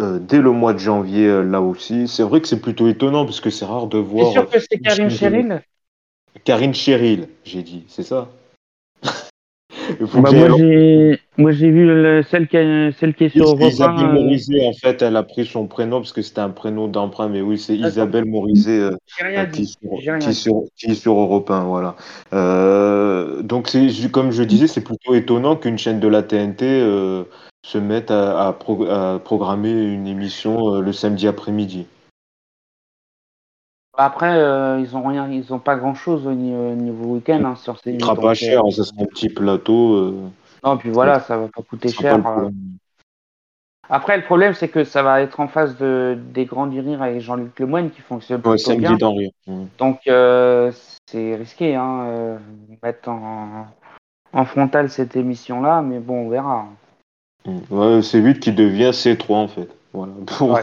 [0.00, 2.08] Euh, dès le mois de janvier, euh, là aussi.
[2.08, 4.26] C'est vrai que c'est plutôt étonnant parce que c'est rare de voir.
[4.26, 5.62] C'est sûr que c'est Karine Cheryl?
[6.44, 8.28] Karine Cheryl, j'ai dit, c'est ça
[10.14, 10.30] bah,
[11.38, 12.56] moi, j'ai vu celle, qui,
[12.98, 16.12] celle qui est sur Europe Isabelle Morizet, en fait, elle a pris son prénom parce
[16.12, 19.66] que c'était un prénom d'emprunt, mais oui, c'est Isabelle Morizet euh, qui,
[20.20, 21.94] qui, sur, qui, est sur Europe 1, voilà.
[22.32, 23.70] Euh, donc,
[24.12, 27.24] comme je disais, c'est plutôt étonnant qu'une chaîne de la TNT euh,
[27.64, 31.86] se mette à, à, programmer une émission le samedi après-midi.
[33.96, 37.78] Après, euh, ils ont rien, ils ont pas grand chose au niveau, week-end hein, sur
[37.78, 37.94] ces.
[37.94, 39.94] Ça sera pas cher, euh, ça sera un petit plateau.
[39.94, 40.14] Euh.
[40.64, 42.20] Non, puis voilà, ça va pas coûter cher.
[43.88, 47.02] Après, le problème, c'est que ça va être en face de, des Grands du Rire
[47.02, 48.96] avec Jean-Luc Lemoyne qui fonctionne ouais, plutôt bien.
[48.96, 49.30] Rire.
[49.78, 52.38] Donc, c'est risqué, hein,
[52.82, 53.66] mettre en,
[54.32, 56.66] en frontal cette émission-là, mais bon, on verra.
[57.70, 59.75] Ouais, c'est vite qui devient C3 en fait.
[59.96, 60.60] Voilà, pour,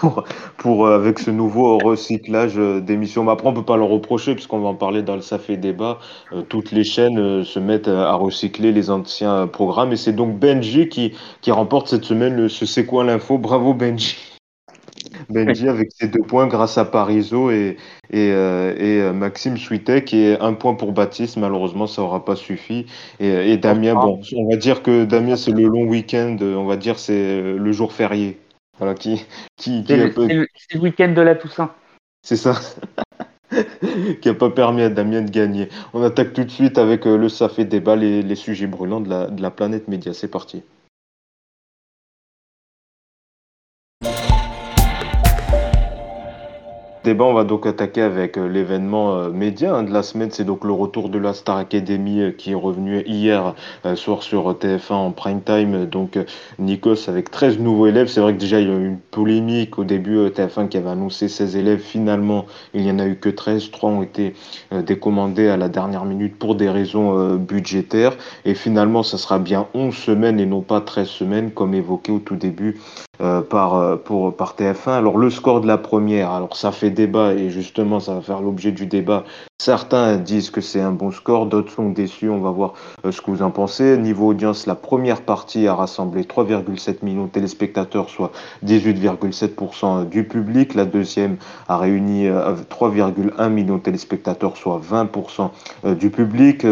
[0.00, 0.24] pour,
[0.56, 3.22] pour, euh, avec ce nouveau recyclage euh, d'émissions.
[3.22, 5.56] Mais après, on peut pas le reprocher, puisqu'on va en parler dans le Ça fait
[5.56, 6.00] débat.
[6.32, 9.92] Euh, toutes les chaînes se mettent à recycler les anciens programmes.
[9.92, 13.38] Et c'est donc Benji qui, qui remporte cette semaine le Ce C'est quoi l'info?
[13.38, 14.16] Bravo Benji.
[15.30, 17.76] Benji avec ses deux points grâce à Pariso et,
[18.10, 21.36] et, et Maxime Switek et un point pour Baptiste.
[21.36, 22.86] Malheureusement, ça aura pas suffi.
[23.20, 26.36] Et, et Damien, bon, on va dire que Damien, c'est le long week-end.
[26.40, 28.38] On va dire c'est le jour férié.
[28.78, 29.24] Voilà, qui,
[29.56, 30.46] qui, c'est, le,
[30.78, 31.74] week-end de la Toussaint.
[32.22, 32.54] C'est ça.
[34.20, 35.68] qui n'a pas permis à Damien de gagner.
[35.94, 39.00] On attaque tout de suite avec euh, le Ça fait débat, les, les sujets brûlants
[39.00, 40.12] de la, de la planète média.
[40.12, 40.62] C'est parti.
[47.08, 50.30] On va donc attaquer avec euh, l'événement euh, média hein, de la semaine.
[50.30, 53.54] C'est donc le retour de la Star Academy euh, qui est revenu hier
[53.94, 55.86] soir sur TF1 en prime time.
[55.86, 56.18] Donc
[56.58, 58.08] Nikos avec 13 nouveaux élèves.
[58.08, 60.90] C'est vrai que déjà il y a eu une polémique au début TF1 qui avait
[60.90, 61.80] annoncé 16 élèves.
[61.80, 63.70] Finalement, il n'y en a eu que 13.
[63.70, 64.34] Trois ont été
[64.72, 68.16] décommandés à la dernière minute pour des raisons budgétaires.
[68.44, 72.18] Et finalement, ça sera bien 11 semaines et non pas 13 semaines comme évoqué au
[72.18, 72.80] tout début
[73.18, 74.90] par, pour, par TF1.
[74.90, 78.40] Alors le score de la première, alors ça fait débat et justement ça va faire
[78.40, 79.22] l'objet du débat.
[79.58, 82.28] Certains disent que c'est un bon score, d'autres sont déçus.
[82.28, 83.96] On va voir euh, ce que vous en pensez.
[83.96, 88.32] Niveau audience, la première partie a rassemblé 3,7 millions de téléspectateurs, soit
[88.64, 90.74] 18,7% du public.
[90.74, 91.36] La deuxième
[91.68, 96.66] a réuni 3,1 millions de téléspectateurs, soit 20% du public.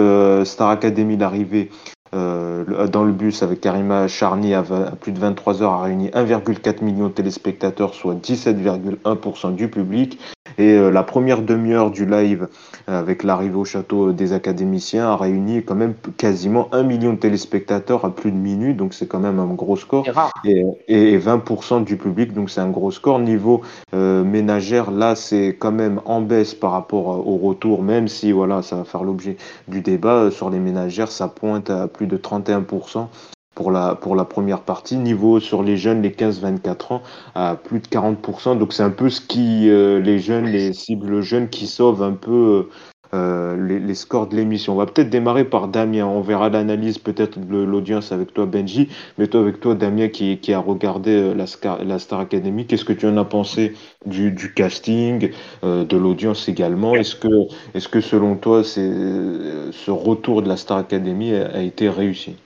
[0.44, 1.70] Star Academy, l'arrivée
[2.14, 4.62] euh, dans le bus avec Karima Charny à,
[5.00, 10.18] plus de 23 heures a réuni 1,4 million de téléspectateurs, soit 17,1% du public.
[10.58, 12.48] Et euh, la première demi-heure du live
[12.88, 17.18] euh, avec l'arrivée au château des académiciens a réuni quand même quasiment 1 million de
[17.18, 20.06] téléspectateurs à plus de minutes, donc c'est quand même un gros score.
[20.44, 23.18] Et, et, 20% du public, donc c'est un gros score.
[23.18, 23.62] Niveau
[23.92, 28.76] ménagère, là c'est quand même en baisse par rapport au retour, même si voilà, ça
[28.76, 29.36] va faire l'objet
[29.68, 30.30] du débat.
[30.30, 33.06] Sur les ménagères, ça pointe à plus de 31%
[33.54, 34.96] pour la, pour la première partie.
[34.96, 37.02] Niveau sur les jeunes, les 15-24 ans,
[37.34, 38.58] à plus de 40%.
[38.58, 42.12] Donc c'est un peu ce qui, euh, les jeunes, les cibles jeunes qui sauvent un
[42.12, 42.68] peu
[43.14, 44.72] euh, les, scores de l'émission.
[44.72, 46.04] On va peut-être démarrer par Damien.
[46.04, 48.88] On verra l'analyse peut-être de l'audience avec toi, Benji.
[49.18, 52.66] Mais toi, avec toi, Damien, qui, qui a regardé euh, la, Star, la Star Academy,
[52.66, 55.30] qu'est-ce que tu en as pensé du, du casting,
[55.62, 56.94] de l'audience également?
[56.94, 57.28] Est-ce que,
[57.74, 62.36] est que selon toi, ce retour de la Star Academy a été réussi?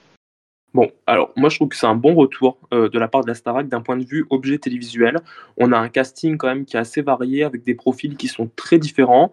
[0.78, 3.26] Bon, alors moi je trouve que c'est un bon retour euh, de la part de
[3.26, 5.16] la Starac d'un point de vue objet télévisuel.
[5.56, 8.48] On a un casting quand même qui est assez varié avec des profils qui sont
[8.54, 9.32] très différents.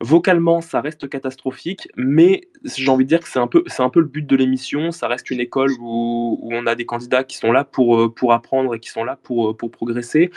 [0.00, 3.98] Vocalement, ça reste catastrophique, mais j'ai envie de dire que c'est un peu, un peu
[3.98, 4.92] le but de l'émission.
[4.92, 8.32] Ça reste une école où, on a des candidats qui sont là pour, euh, pour
[8.32, 10.30] apprendre et qui sont là pour, euh, pour progresser.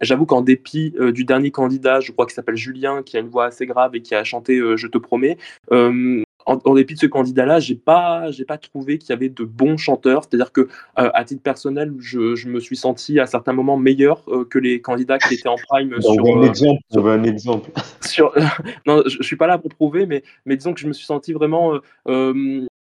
[0.00, 3.44] j'avoue qu'en dépit du dernier candidat, je crois qu'il s'appelle Julien, qui a une voix
[3.44, 5.36] assez grave et qui a chanté Je te promets,
[6.48, 9.76] en, dépit de ce candidat-là, j'ai pas, j'ai pas trouvé qu'il y avait de bons
[9.76, 10.24] chanteurs.
[10.24, 14.58] C'est-à-dire que, à titre personnel, je, je, me suis senti à certains moments meilleur que
[14.58, 16.26] les candidats qui étaient en prime sur.
[16.26, 16.80] Un exemple.
[16.90, 17.70] Sur, un exemple.
[18.00, 18.32] Sur,
[18.86, 21.06] non, je, je, suis pas là pour prouver, mais, mais disons que je me suis
[21.06, 21.78] senti vraiment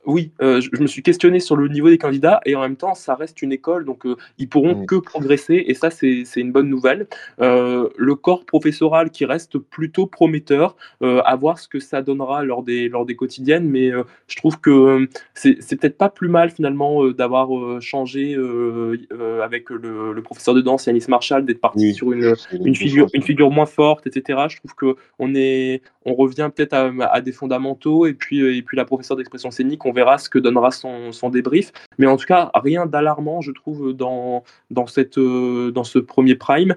[0.07, 2.95] oui, euh, je, me suis questionné sur le niveau des candidats et en même temps,
[2.95, 6.71] ça reste une école, donc euh, ils pourront que progresser et ça, c'est une bonne
[6.71, 7.07] nouvelle.
[7.41, 12.63] Euh, le corps professoral qui reste plutôt prometteur, à voir ce que ça donnera lors
[12.63, 13.91] des, lors des quotidiennes, mais
[14.27, 18.35] je trouve que c'est peut-être pas plus mal finalement d'avoir changé
[19.43, 22.35] avec le, professeur de danse Yanis Marshall, d'être parti sur une,
[22.65, 24.47] une, figure, une figure moins forte, etc.
[24.49, 25.35] Je trouve qu'on
[26.07, 29.85] on revient peut-être à, à, des fondamentaux et puis, et puis la professeure d'expression scénique,
[29.90, 31.73] on verra ce que donnera son, débrief.
[31.99, 34.45] Mais en tout cas, rien d'alarmant, je trouve, dans,
[34.77, 36.75] euh, dans ce premier prime.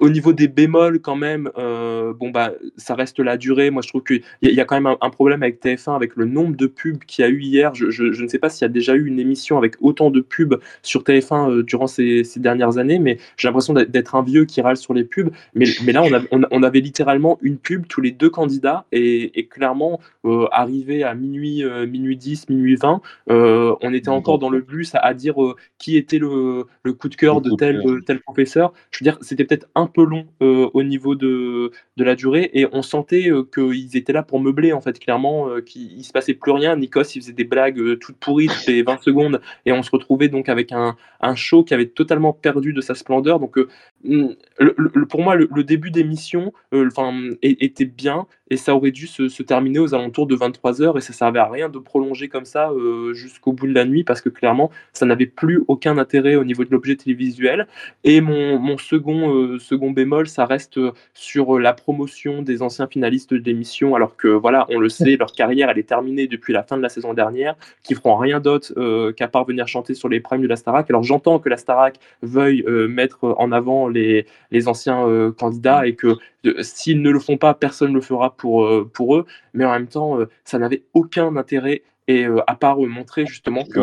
[0.00, 3.70] Au niveau des bémols, quand même, euh, bon bah, ça reste la durée.
[3.70, 6.24] Moi, je trouve qu'il y, y, a quand même un, problème avec TF1, avec le
[6.24, 7.74] nombre de pubs qu'il y a eu hier.
[7.74, 10.10] Je, je, je ne sais pas s'il y a déjà eu une émission avec autant
[10.10, 14.22] de pubs sur TF1 euh, durant ces, ces, dernières années, mais j'ai l'impression d'être un
[14.22, 15.30] vieux qui râle sur les pubs.
[15.54, 18.84] Mais, mais là, on, a, on, on, avait littéralement une pub tous les deux candidats,
[18.92, 24.38] et, et clairement, euh, arrivé à minuit, minuit 10, minuit 20, euh, on était encore
[24.38, 25.34] dans le bus à, à dire
[25.78, 28.72] qui était le, le, coup de cœur de tel, tel professeur.
[28.90, 32.50] Je veux dire, c'était peut-être un peu long euh, au niveau de, de, la durée
[32.54, 36.12] et on sentait euh, qu'ils étaient là pour meubler en fait clairement euh, qu'il se
[36.12, 36.76] passait plus rien.
[36.76, 40.28] Nikos il faisait des blagues toutes pourries toutes les 20 secondes et on se retrouvait
[40.28, 43.40] donc avec un, un show qui avait totalement perdu de sa splendeur.
[43.40, 43.58] Donc
[44.04, 49.42] mm, le, pour moi le, début d'émission enfin était bien et ça aurait dû se,
[49.42, 52.70] terminer aux alentours de 23h et ça servait à rien de prolonger comme ça
[53.12, 56.64] jusqu'au bout de la nuit parce que clairement ça n'avait plus aucun intérêt au niveau
[56.64, 57.66] de l'objet télévisuel
[58.04, 63.34] et mon, second, second bémol, ça reste euh, sur euh, la promotion des anciens finalistes
[63.34, 66.62] de l'émission, alors que voilà, on le sait, leur carrière elle est terminée depuis la
[66.62, 70.08] fin de la saison dernière, qui feront rien d'autre euh, qu'à part venir chanter sur
[70.08, 70.88] les primes de la Starac.
[70.90, 76.16] Alors j'entends que la Starac veuille mettre en avant les, les anciens candidats et que
[76.62, 79.88] s'ils ne le font pas, personne ne le fera pour, pour eux, mais en même
[79.88, 83.80] temps, ça n'avait aucun intérêt et à part montrer justement que,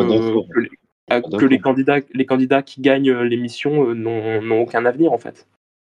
[1.38, 5.46] que, les, candidats, les candidats qui gagnent l'émission n'ont aucun avenir en fait.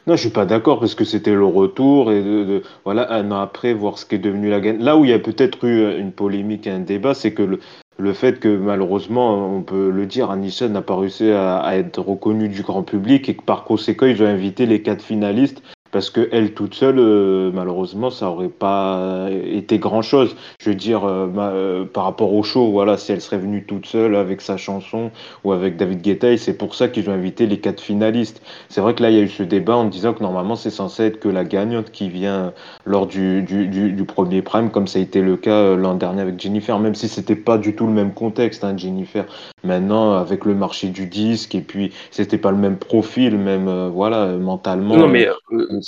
[0.06, 3.40] Non, je suis pas d'accord parce que c'était le retour et de, voilà un an
[3.40, 4.78] après voir ce qui est devenu la gagne.
[4.78, 7.58] Là où il y a peut-être eu une polémique et un débat, c'est que le,
[7.98, 11.98] le fait que malheureusement, on peut le dire, Anisha n'a pas réussi à, à, être
[11.98, 15.60] reconnu du grand public et que par conséquent, ils ont invité les quatre finalistes
[15.96, 20.36] parce que elle toute seule, euh, malheureusement, ça aurait pas été grand chose.
[20.60, 23.86] Je veux dire, euh, euh, par rapport au show, voilà, si elle serait venue toute
[23.86, 25.10] seule avec sa chanson
[25.42, 28.42] ou avec David Guetta, et c'est pour ça qu'ils ont invité les quatre finalistes.
[28.68, 30.68] C'est vrai que là, il y a eu ce débat en disant que normalement, c'est
[30.68, 32.52] censé être que la gagnante qui vient
[32.84, 36.38] lors du, du, du, premier prime, comme ça a été le cas l'an dernier avec
[36.38, 39.24] Jennifer, même si c'était pas du tout le même contexte, hein, Jennifer.
[39.64, 44.26] Maintenant, avec le marché du disque, et puis c'était pas le même profil, même, voilà,
[44.36, 45.08] mentalement.
[45.08, 45.26] Mais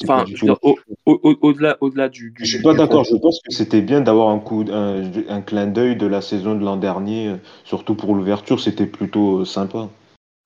[0.05, 0.25] Enfin,
[1.07, 3.05] au-delà, au-delà du, Je suis pas d'accord.
[3.05, 6.65] Je pense que c'était bien d'avoir un coup, un, clin d'œil de la saison de
[6.65, 7.35] l'an dernier,
[7.65, 8.61] surtout pour l'ouverture.
[8.61, 9.89] C'était plutôt euh, sympa.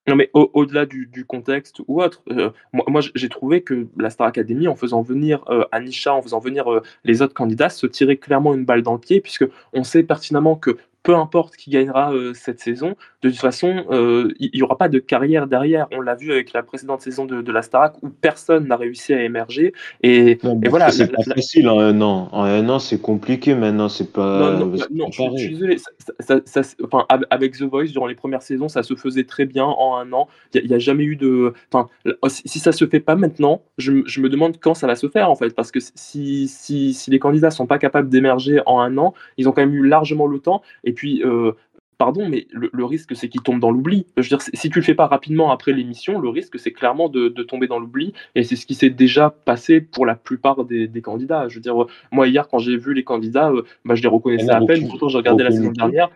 [0.07, 4.67] Non, mais au-delà du, contexte ou autre, euh, moi, j'ai trouvé que la Star Academy,
[4.67, 6.65] en faisant venir euh, Anisha, en faisant venir
[7.05, 10.55] les autres candidats, se tirait clairement une balle dans le pied, puisque on sait pertinemment
[10.55, 14.77] que peu importe qui gagnera euh, cette saison, de toute façon, euh, il n'y aura
[14.77, 15.87] pas de carrière derrière.
[15.93, 19.13] On l'a vu avec la précédente saison de, de la Starac où personne n'a réussi
[19.13, 19.73] à émerger.
[20.01, 20.91] Et, et voilà.
[20.91, 22.27] C'est pas facile en un an.
[22.31, 23.87] En un an, c'est compliqué maintenant.
[23.87, 24.57] C'est pas.
[24.57, 25.77] Non, non, je, suis désolé.
[26.19, 29.65] Ça, ça, enfin, avec The Voice, durant les premières saisons, ça se faisait très bien
[29.65, 30.27] en un an.
[30.53, 31.53] Il n'y a, jamais eu de.
[31.71, 31.87] Enfin,
[32.27, 35.29] si ça se fait pas maintenant, je, je, me demande quand ça va se faire
[35.29, 35.55] en fait.
[35.55, 39.47] Parce que si, si, si les candidats sont pas capables d'émerger en un an, ils
[39.47, 40.61] ont quand même eu largement le temps.
[40.83, 41.53] Et et puis, euh,
[41.97, 44.05] pardon, mais le, risque, c'est qu'il tombe dans l'oubli.
[44.17, 47.09] Je veux dire, si tu le fais pas rapidement après l'émission, le risque, c'est clairement
[47.09, 48.13] de, tomber dans l'oubli.
[48.35, 51.47] Et c'est ce qui s'est déjà passé pour la plupart des, candidats.
[51.47, 51.75] Je veux dire,
[52.11, 54.87] moi, hier, quand j'ai vu les candidats, euh, bah, je les reconnaissais à peine.
[54.87, 56.09] Pourtant, j'ai regardé la saison dernière.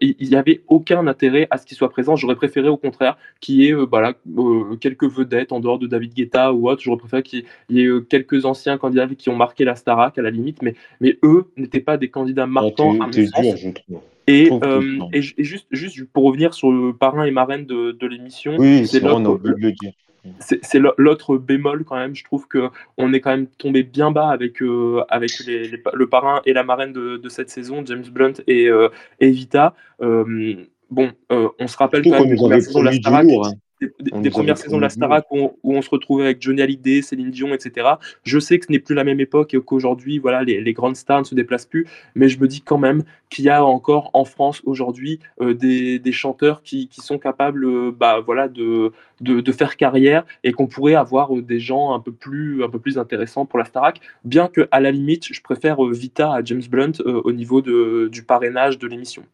[0.00, 2.16] il n'y avait aucun intérêt à ce qu'ils soient présents.
[2.16, 4.14] J'aurais préféré, au contraire, qu'il y ait euh, bah,
[4.80, 6.82] quelques vedettes en dehors de David Guetta ou autre.
[6.82, 10.30] J'aurais préféré qu'il y ait quelques anciens candidats qui ont marqué la Starac, à la
[10.30, 10.62] limite.
[10.62, 12.96] Mais, mais eux n'étaient pas des candidats marquants.
[14.30, 18.54] Et, euh, et, juste, juste pour revenir sur le parrain et marraine de, de l'émission,
[18.58, 22.14] oui, c'est l'autre bémol quand même.
[22.14, 25.82] Je trouve que on est quand même tombé bien bas avec euh, avec les, les,
[25.92, 28.88] le parrain et la marraine de, de cette saison, James Blunt et, euh,
[29.18, 29.74] Evita.
[30.02, 30.54] Euh,
[30.90, 33.26] bon, on se rappelle quand même la saison de la Starac.
[33.26, 33.52] Hein.
[33.80, 37.54] Des, premières saisons de la Starac où, on, se retrouvait avec Johnny Hallyday, Céline Dion,
[37.54, 37.88] etc.
[38.24, 41.20] Je sais que ce n'est plus la même époque et qu'aujourd'hui, voilà, les, grandes stars
[41.20, 44.24] ne se déplacent plus, mais je me dis quand même qu'il y a encore en
[44.24, 50.24] France aujourd'hui euh, des, chanteurs qui, sont capables euh, bah, voilà, de, de, faire carrière
[50.44, 53.58] et qu'on pourrait avoir euh, des gens un peu plus, un peu plus intéressants pour
[53.58, 57.62] la Starac, bien que à la limite, je préfère Vita à James Blunt au niveau
[57.62, 59.24] de, du parrainage de l'émission.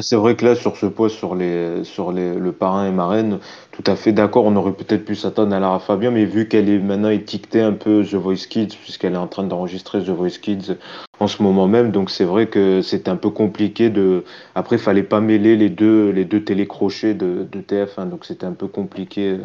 [0.00, 3.40] C'est vrai que là, sur ce poids, sur, les, sur les, le parrain et marraine,
[3.72, 4.46] tout à fait d'accord.
[4.46, 7.72] On aurait peut-être pu s'attendre à Lara Fabien, mais vu qu'elle est maintenant étiquetée un
[7.72, 10.76] peu The Voice Kids, puisqu'elle est en train d'enregistrer The Voice Kids
[11.20, 14.24] en ce moment même, donc c'est vrai que c'était un peu compliqué de.
[14.54, 18.46] Après, il fallait pas mêler les deux, les deux télécrochets de, de TF1, donc c'était
[18.46, 19.38] un peu compliqué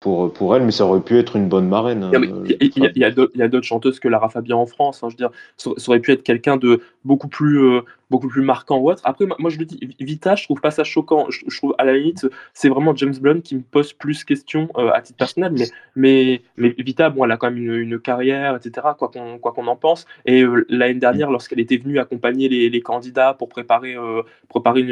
[0.00, 2.10] pour, pour elle, mais ça aurait pu être une bonne marraine.
[2.12, 5.02] Il y, a, d'autres chanteuses que Lara Fabien en France.
[5.04, 7.80] Hein, je veux dire, ça, aurait pu être quelqu'un de beaucoup plus, euh,
[8.10, 9.02] beaucoup plus marquant ou autre.
[9.04, 11.26] Après, moi, je le dis, Vita, je trouve pas ça choquant.
[11.30, 14.90] Je, trouve, à la limite, c'est vraiment James Blunt qui me pose plus questions euh,
[14.92, 15.52] à titre personnel.
[15.54, 19.52] Mais, mais, mais Vita, bon, elle a quand même une, carrière, etc., quoi qu'on quoi
[19.52, 20.06] qu'on en pense.
[20.26, 24.86] Et euh, l'année dernière, lorsqu'elle était venue accompagner les, candidats pour préparer, euh, préparer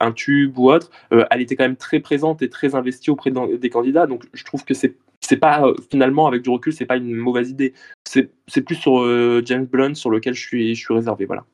[0.00, 3.70] un tube ou autre, elle était quand même très présente et très investie auprès des
[3.70, 4.06] candidats.
[4.06, 7.50] Donc, je trouve que c'est c'est pas finalement avec du recul c'est pas une mauvaise
[7.50, 7.72] idée
[8.04, 9.02] c'est plus sur
[9.44, 11.44] James Blunt sur lequel je suis je suis réservé voilà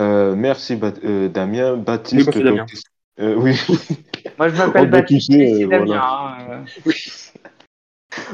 [0.00, 1.76] euh, merci euh, Damien.
[1.76, 2.34] Baptiste.
[2.34, 2.66] Oui, Damien.
[3.20, 3.60] Euh, oui.
[4.38, 5.30] Moi je m'appelle Baptiste.
[5.30, 6.64] Damien, hein,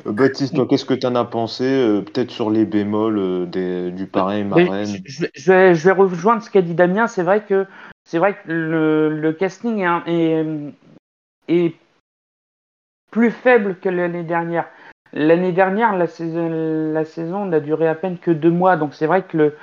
[0.07, 1.65] Baptiste, qu'est-ce que tu en as pensé
[2.07, 4.89] Peut-être sur les bémols des, du parrain et marraine?
[5.05, 7.07] je, vais, je, vais, rejoindre ce qu'a dit Damien.
[7.07, 7.67] C'est vrai que,
[8.05, 10.45] c'est vrai que le, le casting est,
[11.49, 11.75] est,
[13.11, 14.69] plus faible que l'année dernière.
[15.13, 18.77] L'année dernière, la saison, la saison n'a duré à peine que deux mois.
[18.77, 19.55] Donc c'est vrai que le,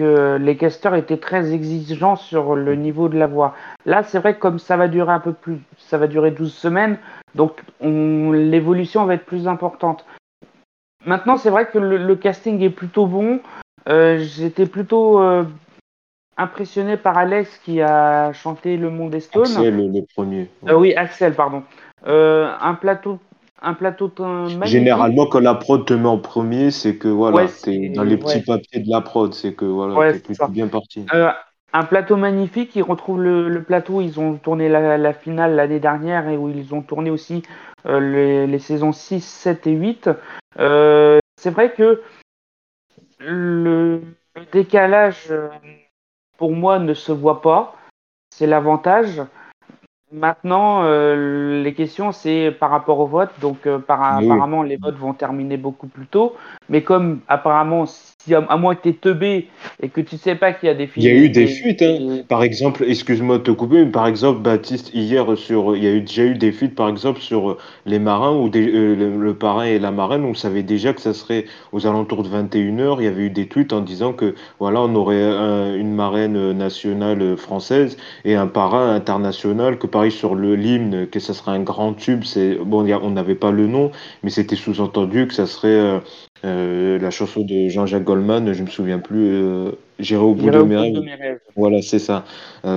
[0.00, 3.54] les casteurs étaient très exigeants sur le niveau de la voix.
[3.86, 6.52] Là, c'est vrai que comme ça va durer un peu plus, ça va durer 12
[6.52, 6.98] semaines,
[7.34, 10.04] donc l'évolution va être plus importante.
[11.06, 13.40] Maintenant, c'est vrai que le, casting est plutôt bon.
[13.88, 15.44] Euh, j'étais plutôt euh,
[16.36, 19.44] impressionné par Alex qui a chanté Le Monde est Stone.
[19.44, 20.50] Axel, le, premier.
[20.66, 21.62] Euh, oui, Axel, pardon.
[22.04, 23.18] un plateau
[23.62, 24.64] un plateau magnifique.
[24.66, 28.42] Généralement, quand la prod te met en premier, c'est que voilà, t'es dans les petits
[28.42, 31.06] papiers de la prod, c'est que voilà, t'es plutôt bien parti.
[31.12, 31.30] Euh,
[31.72, 36.28] un plateau magnifique, ils retrouvent le, plateau où ils ont tourné la, finale l'année dernière
[36.28, 37.42] et où ils ont tourné aussi
[37.86, 40.10] euh, les, saisons 6, 7 et 8.
[40.58, 42.02] Euh, c'est vrai que
[43.18, 44.02] le
[44.52, 45.32] décalage,
[46.38, 47.76] pour moi, ne se voit pas.
[48.30, 49.22] C'est l'avantage.
[50.10, 53.28] Maintenant, euh, les questions, c'est par rapport au vote.
[53.42, 56.34] Donc, euh, apparemment, les votes vont terminer beaucoup plus tôt.
[56.70, 59.48] Mais comme apparemment, si à, moins que tu es teubé
[59.82, 61.04] et que tu sais pas qu'il y a des fuites.
[61.04, 61.82] Il y a eu des fuites.
[61.82, 62.22] Hein.
[62.26, 65.92] Par exemple, excuse-moi de te couper, mais par exemple, Baptiste, hier, sur, il y a
[65.92, 69.78] eu, déjà eu des fuites, par exemple, sur les marins, ou euh, le, parrain et
[69.78, 70.24] la marraine.
[70.24, 72.96] On savait déjà que ça serait aux alentours de 21h.
[72.98, 75.22] Il y avait eu des tweets en disant que voilà, on aurait
[75.78, 81.52] une marraine nationale française et un parrain international que sur le l'hymne que ça serait
[81.52, 82.24] un grand tube.
[82.24, 83.90] C'est bon, on n'avait pas le nom,
[84.22, 85.98] mais c'était sous-entendu que ça serait euh,
[86.44, 88.52] euh, la chanson de Jean-Jacques Goldman.
[88.52, 89.26] Je me souviens plus.
[89.26, 91.40] Euh, J'irai au bout, de, mes rêves.
[91.56, 92.24] Voilà, c'est ça,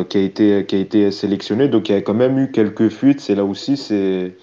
[0.09, 1.67] qui a été qui a été sélectionné.
[1.67, 3.19] Donc il y a quand même eu quelques fuites.
[3.19, 4.33] C'est là aussi, c'est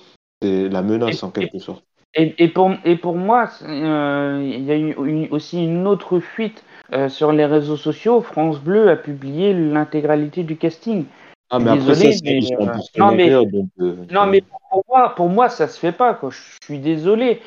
[0.42, 1.82] la menace en quelque sorte.
[2.14, 4.94] Et, et, pour, et pour moi, il y a eu
[5.30, 6.62] aussi une autre fuite
[7.08, 8.20] sur les réseaux sociaux.
[8.20, 11.04] France Bleu a publié l'intégralité du casting.
[11.50, 12.66] Ah, mais désolé, mais, euh,
[12.98, 16.14] non, mais, euh, non, mais pour moi, pour moi, ça se fait pas.
[16.14, 16.30] Quoi.
[16.30, 17.40] Je suis désolé.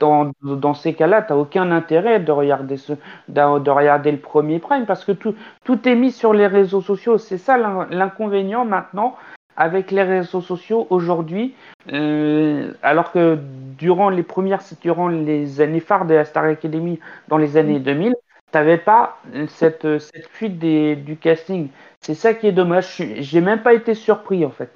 [0.00, 2.94] Dans, dans, ces cas-là, tu n'as aucun intérêt de regarder, ce,
[3.28, 7.18] de, regarder le premier prime parce que tout, tout est mis sur les réseaux sociaux.
[7.18, 7.58] C'est ça
[7.90, 9.16] l'inconvénient maintenant
[9.58, 11.54] avec les réseaux sociaux aujourd'hui.
[11.92, 13.38] Euh, alors que
[13.78, 18.14] durant les premières, durant les années phares de la Star Academy dans les années 2000,
[18.50, 21.68] t'avais pas cette, cette fuite des, du casting.
[22.00, 23.02] C'est ça qui est dommage.
[23.18, 24.70] J'ai même pas été surpris en fait.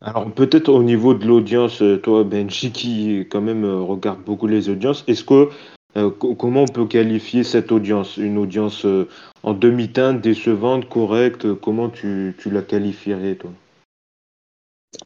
[0.00, 4.68] Alors peut-être au niveau de l'audience, toi Benji qui quand même euh, regarde beaucoup les
[4.68, 5.48] audiences, est-ce que
[5.96, 8.18] euh, comment on peut qualifier cette audience?
[8.18, 9.08] Une audience euh,
[9.44, 11.54] en demi-teinte, décevante, correcte?
[11.54, 13.50] Comment tu, tu la qualifierais toi?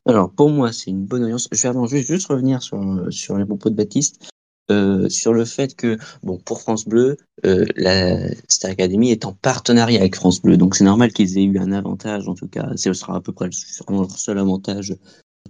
[0.05, 1.49] Alors pour moi c'est une bonne audience.
[1.53, 4.29] Je vais juste revenir sur, sur les propos de Baptiste.
[4.71, 7.17] Euh, sur le fait que, bon, pour France Bleu,
[7.47, 11.45] euh, la Star Academy est en partenariat avec France Bleu, donc c'est normal qu'ils aient
[11.45, 13.49] eu un avantage, en tout cas, ce sera à peu près
[13.89, 14.95] leur seul avantage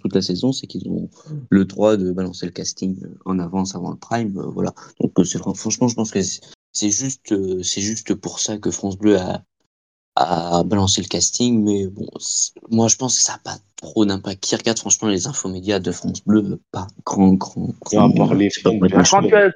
[0.01, 1.11] toute la saison, c'est qu'ils ont
[1.51, 4.73] le droit de balancer le casting en avance avant le prime, euh, voilà.
[5.01, 5.13] Donc
[5.57, 9.43] franchement, je pense que c'est juste, c'est juste pour ça que France Bleu a,
[10.19, 12.07] à balancer le casting, mais bon,
[12.71, 14.41] moi je pense que ça n'a pas trop d'impact.
[14.41, 18.11] Qui regarde franchement les infomédias de France Bleu, pas grand, grand, grand.
[18.11, 18.33] Quand,
[19.23, 19.51] tu as,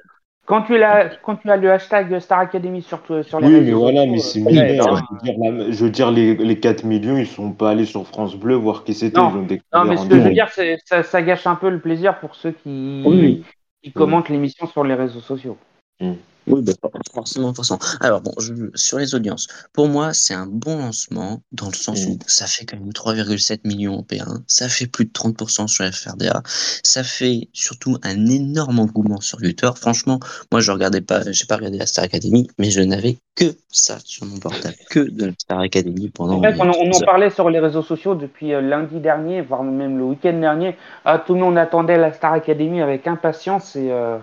[0.45, 3.71] quand, tu as, quand tu as le hashtag Star Academy sur, sur les oui, mais
[3.71, 5.03] voilà, mais c'est mineur.
[5.23, 8.85] Je veux dire, les, les 4 millions, ils sont pas allés sur France Bleu voir
[8.85, 9.19] qui c'était.
[9.19, 9.31] Non.
[9.31, 10.49] non, mais ce que je veux dire,
[10.85, 13.43] ça, ça, gâche un peu le plaisir pour ceux qui,
[13.83, 15.57] qui commentent l'émission sur les réseaux sociaux.
[15.99, 16.13] Mmh.
[16.47, 16.73] Oui, bah,
[17.13, 17.79] forcément, forcément.
[18.01, 22.05] Alors, bon, je, sur les audiences, pour moi, c'est un bon lancement dans le sens
[22.05, 25.85] où ça fait quand même 3,7 millions en P1, ça fait plus de 30% sur
[25.85, 26.43] FRDA,
[26.83, 29.69] ça fait surtout un énorme engouement sur Twitter.
[29.75, 30.19] Franchement,
[30.51, 33.97] moi, je regardais pas, j'ai pas regardé la Star Academy, mais je n'avais que ça
[34.03, 36.39] sur mon portable, que de la Star Academy pendant.
[36.39, 39.63] En fait, on, on, en parlait sur les réseaux sociaux depuis euh, lundi dernier, voire
[39.63, 40.75] même le week-end dernier.
[41.05, 43.91] Ah, tout le monde attendait la Star Academy avec impatience et.
[43.91, 44.17] Euh...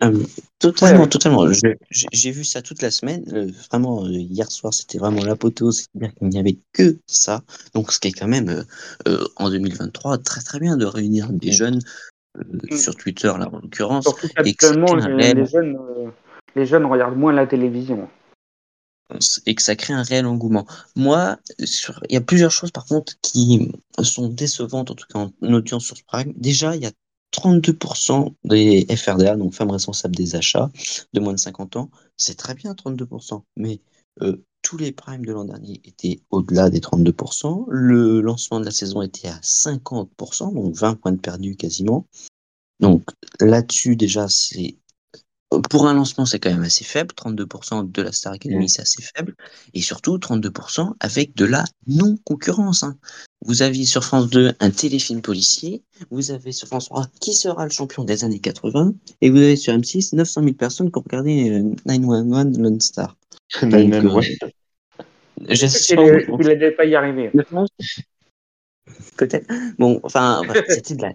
[0.00, 0.10] Ah,
[0.58, 1.46] totalement, totalement.
[1.90, 3.24] J'ai vu ça toute la semaine.
[3.32, 5.86] Euh, vraiment, euh, hier soir, c'était vraiment l'apothéose.
[5.92, 7.42] C'est-à-dire qu'il n'y avait que ça.
[7.74, 8.64] Donc, ce qui est quand même,
[9.06, 11.80] euh, en 2023, très très bien de réunir des jeunes
[12.36, 12.76] mm.
[12.76, 14.04] sur Twitter, là, en l'occurrence.
[14.04, 15.78] Surtout qu'actuellement, les, les, jeunes,
[16.56, 18.08] les jeunes regardent moins la télévision.
[19.46, 20.66] Et que ça crée un réel engouement.
[20.96, 22.00] Moi, sur...
[22.08, 23.70] il y a plusieurs choses, par contre, qui
[24.02, 26.32] sont décevantes, en tout cas en audience sur Prime.
[26.36, 26.90] Déjà, il y a
[27.34, 30.70] 32% des FRDA, donc femmes responsables des achats,
[31.12, 33.80] de moins de 50 ans, c'est très bien 32%, mais
[34.22, 37.66] euh, tous les primes de l'an dernier étaient au-delà des 32%.
[37.68, 42.06] Le lancement de la saison était à 50%, donc 20 points de perdu quasiment.
[42.80, 43.04] Donc
[43.40, 44.78] là-dessus, déjà, c'est
[45.70, 47.14] pour un lancement, c'est quand même assez faible.
[47.14, 49.34] 32% de la Star Academy, c'est assez faible.
[49.72, 52.82] Et surtout, 32% avec de la non-concurrence.
[52.82, 52.96] Hein.
[53.44, 55.82] Vous aviez sur France 2 un téléfilm policier.
[56.10, 58.94] Vous avez sur France 3 qui sera le champion des années 80.
[59.20, 63.16] Et vous avez sur M6 900 000 personnes qui ont regardé 911 Lone Star.
[63.62, 64.26] 911.
[65.48, 67.30] J'espère qu'il n'allait pas y arriver.
[69.16, 69.46] Peut-être.
[69.78, 71.12] Bon, enfin, c'était de la...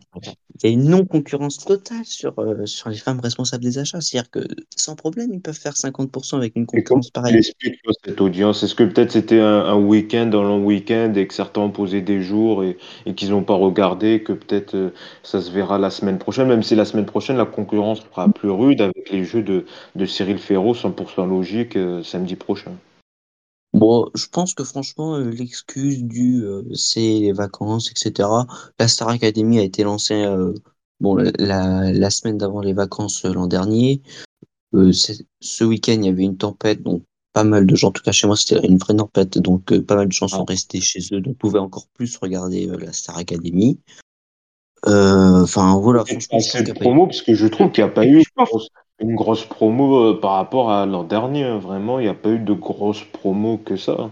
[0.61, 4.01] Il y a une non-concurrence totale sur, euh, sur les femmes responsables des achats.
[4.01, 4.39] C'est-à-dire que
[4.75, 7.37] sans problème, ils peuvent faire 50% avec une concurrence pareille.
[7.37, 8.63] explique cette audience?
[8.63, 12.21] Est-ce que peut-être c'était un, week-end, un long week-end, et que certains ont posé des
[12.21, 14.89] jours et, et qu'ils n'ont pas regardé, que peut-être euh,
[15.23, 18.49] ça se verra la semaine prochaine, même si la semaine prochaine, la concurrence sera plus
[18.49, 19.65] rude avec les jeux de,
[19.95, 22.71] de Cyril Ferraud, 100% logique, euh, samedi prochain?
[23.79, 28.27] Bon, je pense que franchement, euh, l'excuse du euh, c'est les vacances, etc.
[28.77, 30.53] La Star Academy a été lancée euh,
[30.99, 34.01] bon, la, la semaine d'avant les vacances l'an dernier.
[34.73, 38.11] ce week-end, il y avait une tempête, donc pas mal de gens, en tout cas
[38.11, 41.21] chez moi, c'était une vraie tempête, donc pas mal de gens sont restés chez eux,
[41.21, 43.79] donc pouvaient encore plus regarder la Star Academy.
[44.83, 46.39] Enfin, voilà, franchement.
[46.41, 48.25] C'est promo, parce que je trouve qu'il n'y a pas eu
[48.99, 51.43] une grosse promo euh, par rapport à l'an dernier.
[51.43, 51.57] Hein.
[51.57, 54.09] Vraiment, il n'y a pas eu de grosse promo que ça.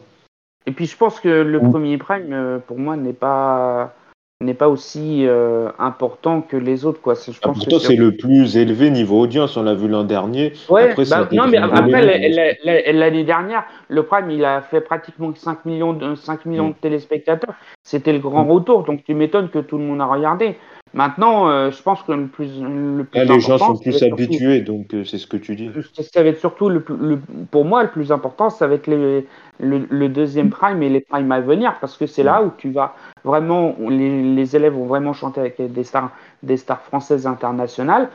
[0.65, 3.93] Et puis je pense que le premier Prime, euh, pour moi, n'est pas
[4.39, 7.15] n'est pas aussi euh, important que les autres quoi.
[7.15, 10.53] Je ah, pourtant c'est le plus élevé niveau audience, on l'a vu l'an dernier.
[10.69, 15.93] Ouais, bah, non mais après l'année dernière, le Prime il a fait pratiquement 5 millions
[15.93, 16.73] de 5 millions mm.
[16.73, 17.55] de téléspectateurs.
[17.81, 20.55] C'était le grand retour, donc tu m'étonnes que tout le monde a regardé.
[20.93, 24.93] Maintenant, euh, je pense que le plus, le plus les gens sont plus habitués, donc
[24.93, 25.69] euh, c'est ce que tu dis.
[25.93, 26.81] Ça va être surtout, le,
[27.51, 29.25] pour moi, le plus important, ça va être les,
[29.59, 32.95] le, deuxième prime et les primes à venir, parce que c'est là où tu vas
[33.23, 36.11] vraiment, les, les, élèves vont vraiment chanter avec des stars,
[36.43, 38.09] des stars françaises internationales.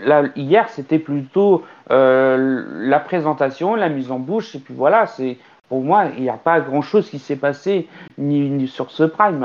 [0.00, 5.36] Là, hier, c'était plutôt euh, la présentation, la mise en bouche, et puis voilà, c'est
[5.68, 9.44] pour moi, il n'y a pas grand-chose qui s'est passé ni, ni, sur ce prime.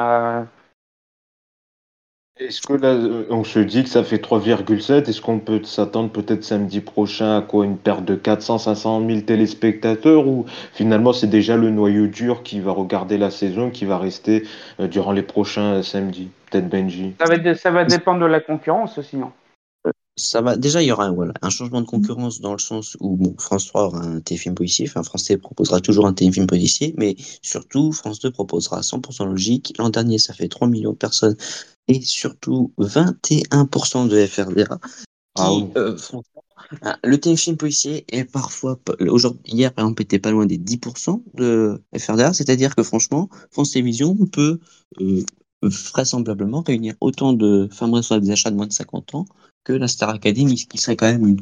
[2.40, 2.96] Est-ce que là,
[3.30, 7.42] on se dit que ça fait 3,7 Est-ce qu'on peut s'attendre peut-être samedi prochain à
[7.42, 10.26] quoi Une perte de 400, 500 000 téléspectateurs?
[10.26, 14.44] Ou finalement c'est déjà le noyau dur qui va regarder la saison, qui va rester
[14.80, 16.30] euh, durant les prochains samedis?
[16.50, 17.14] Peut-être Benji.
[17.20, 19.32] Ça va, ça va dépendre de la concurrence aussi, non
[20.20, 20.58] ça va.
[20.58, 23.68] Déjà, il y aura voilà, un changement de concurrence dans le sens où bon, France
[23.68, 27.92] 3 aura un téléfilm policier, enfin France 2 proposera toujours un téléfilm policier, mais surtout
[27.92, 29.74] France 2 proposera 100% logique.
[29.78, 31.36] L'an dernier, ça fait 3 millions de personnes
[31.88, 34.80] et surtout 21% de FRDA.
[35.36, 35.98] Ah euh,
[36.82, 38.80] ah, le téléfilm policier est parfois,
[39.46, 44.16] hier par exemple, était pas loin des 10% de FRDA, c'est-à-dire que franchement, France Télévisions
[44.32, 44.60] peut
[45.02, 45.24] euh,
[45.62, 49.26] vraisemblablement réunir autant de femmes responsables des achats de moins de 50 ans
[49.64, 51.38] que la Star Academy, ce qui serait quand même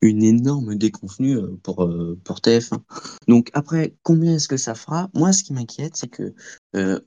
[0.00, 2.80] une, énorme déconvenue euh, pour, euh, pour TF1.
[3.28, 5.10] Donc après, combien est-ce que ça fera?
[5.14, 6.34] Moi, ce qui m'inquiète, c'est que
[6.74, 7.00] euh,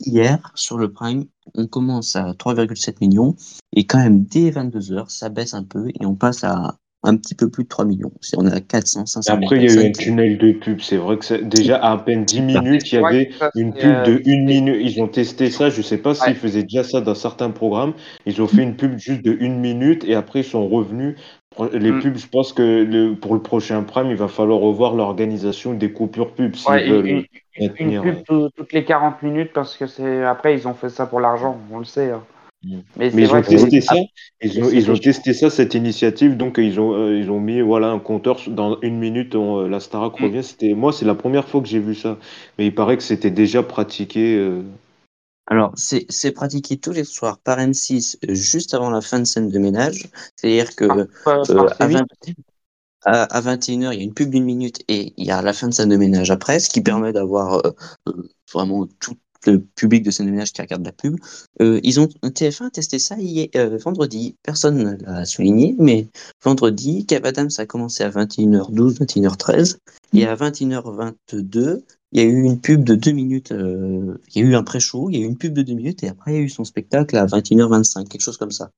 [0.00, 3.36] hier, sur le Prime, on commence à 3,7 millions,
[3.72, 7.34] et quand même, dès 22h, ça baisse un peu, et on passe à un petit
[7.34, 8.12] peu plus de 3 millions.
[8.20, 10.80] Si on est à 400, 500 Après, il y a eu un tunnel de pub.
[10.80, 14.44] C'est vrai que déjà à peine 10 minutes, il y avait une pub de 1
[14.44, 14.76] minute.
[14.80, 15.70] Ils ont testé ça.
[15.70, 17.94] Je ne sais pas s'ils faisaient déjà ça dans certains programmes.
[18.26, 21.16] Ils ont fait une pub juste de 1 minute et après, ils sont revenus.
[21.72, 22.00] Les mm.
[22.00, 26.32] pubs, je pense que pour le prochain prime, il va falloir revoir l'organisation des coupures
[26.32, 26.56] pubs.
[26.68, 27.24] une,
[28.02, 31.58] pub toutes les 40 minutes parce que c'est après, ils ont fait ça pour l'argent,
[31.70, 32.10] on le sait.
[32.10, 32.22] Hein.
[32.96, 33.94] Mais, ils ont testé ça.
[34.40, 36.36] Ils ont, testé ça, cette initiative.
[36.36, 39.34] Donc ils ont, euh, ils ont mis voilà un compteur dans une minute.
[39.34, 40.24] Euh, la Starac mm.
[40.24, 40.44] revient.
[40.44, 42.18] C'était moi, c'est la première fois que j'ai vu ça.
[42.58, 44.36] Mais il paraît que c'était déjà pratiqué.
[44.36, 44.62] Euh.
[45.48, 49.58] Alors c'est pratiqué tous les soirs par M6 juste avant la fin de scène de
[49.58, 50.08] ménage.
[50.34, 50.86] C'est-à-dire que
[53.04, 55.68] à, 21h, il y a une pub d'une minute et il y a la fin
[55.68, 57.62] de scène de ménage après, ce qui permet d'avoir
[58.52, 59.14] vraiment tout,
[59.46, 61.16] le public de scène de ménage qui regarde la pub.
[61.60, 64.36] Euh, ils ont TF1 testé ça hier, euh, vendredi.
[64.42, 66.08] Personne ne l'a souligné, mais
[66.42, 69.78] vendredi, Kev Adams a commencé à 21h12, 21h13.
[70.14, 71.82] Et à 21h22,
[72.12, 73.52] il y a eu une pub de 2 minutes.
[73.52, 75.74] Euh, il y a eu un pré-show, il y a eu une pub de 2
[75.74, 78.70] minutes, et après, il y a eu son spectacle à 21h25, quelque chose comme ça.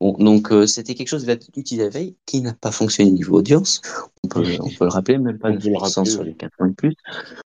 [0.00, 1.24] Bon, donc euh, c'était quelque chose
[1.54, 3.80] d'utile la veille qui n'a pas fonctionné niveau audience.
[4.24, 6.94] On peut, on peut le rappeler, même pas de sur les 4 points de plus.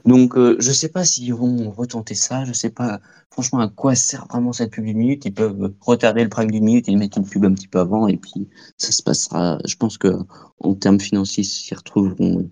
[0.04, 2.44] Donc euh, je sais pas s'ils vont retenter ça.
[2.44, 5.24] Je sais pas franchement à quoi sert vraiment cette pub d'une minute?
[5.24, 8.06] Ils peuvent retarder le prime d'une minute et mettre une pub un petit peu avant
[8.06, 9.58] et puis ça se passera.
[9.66, 10.16] Je pense que
[10.60, 12.48] en termes financiers, ils s'y retrouveront.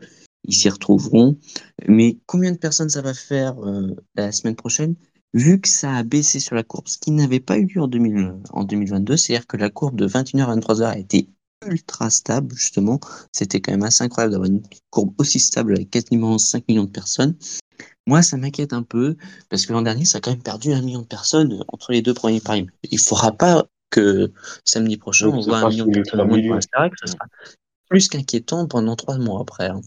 [0.47, 1.39] Ils s'y retrouveront.
[1.87, 4.97] Mais combien de personnes ça va faire euh, la semaine prochaine?
[5.35, 7.89] Vu que ça a baissé sur la courbe, ce qui n'avait pas eu lieu en,
[7.89, 11.29] 2022, c'est-à-dire que la courbe de 21h à 23h a été
[11.67, 13.01] ultra stable, justement.
[13.33, 16.91] C'était quand même assez incroyable d'avoir une courbe aussi stable avec quasiment 5 millions de
[16.91, 17.37] personnes.
[18.07, 19.17] Moi, ça m'inquiète un peu,
[19.49, 22.03] parce que l'an dernier, ça a quand même perdu un million de personnes entre les
[22.03, 22.71] deux premiers primes.
[22.91, 24.33] Il ne faudra pas que
[24.65, 27.27] samedi prochain, on voit un million de personnes moins pour ça sera
[27.89, 29.69] plus qu'inquiétant pendant trois mois après.
[29.69, 29.81] Hein.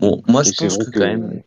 [0.00, 1.42] Bon, moi, je pense que, quand même,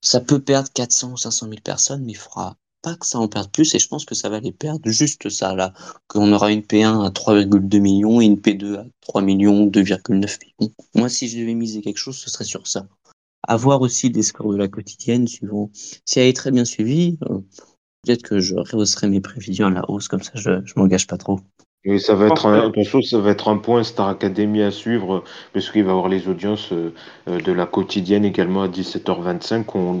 [0.00, 3.28] ça peut perdre 400 ou 500 000 personnes, mais il faudra pas que ça en
[3.28, 5.72] perde plus, et je pense que ça va les perdre juste ça, là.
[6.06, 10.74] Qu'on aura une P1 à 3,2 millions et une P2 à 3 millions, 2,9 millions.
[10.94, 12.86] Moi, si je devais miser quelque chose, ce serait sur ça.
[13.46, 15.70] Avoir aussi des scores de la quotidienne, suivant.
[16.04, 17.40] Si elle est très bien suivie, euh,
[18.02, 21.16] peut-être que je rehausserai mes prévisions à la hausse, comme ça je, je m'engage pas
[21.16, 21.40] trop.
[21.84, 22.72] Et ça va être un,
[23.02, 25.22] ça va être un point Star Academy à suivre,
[25.52, 26.92] parce qu'il va y avoir les audiences euh,
[27.28, 29.94] euh, de la quotidienne également à 17h25 qu'on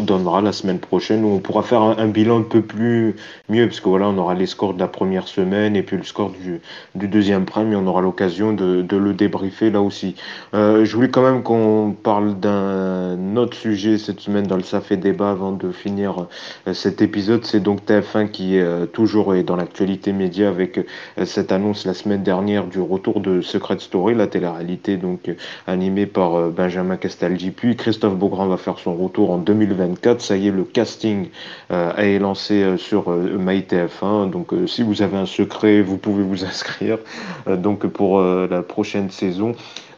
[0.00, 3.16] donnera la semaine prochaine, où on pourra faire un, bilan un peu plus
[3.48, 6.04] mieux, parce que voilà, on aura les scores de la première semaine et puis le
[6.04, 6.60] score du,
[6.94, 10.14] du deuxième prime, et on aura l'occasion de, de, le débriefer là aussi.
[10.54, 14.80] Euh, je voulais quand même qu'on parle d'un autre sujet cette semaine dans le Ça
[14.80, 16.28] fait débat avant de finir
[16.72, 17.44] cet épisode.
[17.44, 20.78] C'est donc TF1 qui est toujours est dans l'actualité média avec
[21.26, 25.34] cette annonce la semaine dernière du retour de Secret Story, la télé-réalité donc euh,
[25.66, 27.50] animée par euh, Benjamin Castaldi.
[27.50, 30.20] Puis Christophe Beaugrand va faire son retour en 2024.
[30.20, 31.28] Ça y est, le casting
[31.70, 34.30] euh, est lancé sur MyTF1.
[34.30, 36.98] Donc si vous avez un secret, vous pouvez vous inscrire
[37.46, 39.54] donc pour la prochaine saison.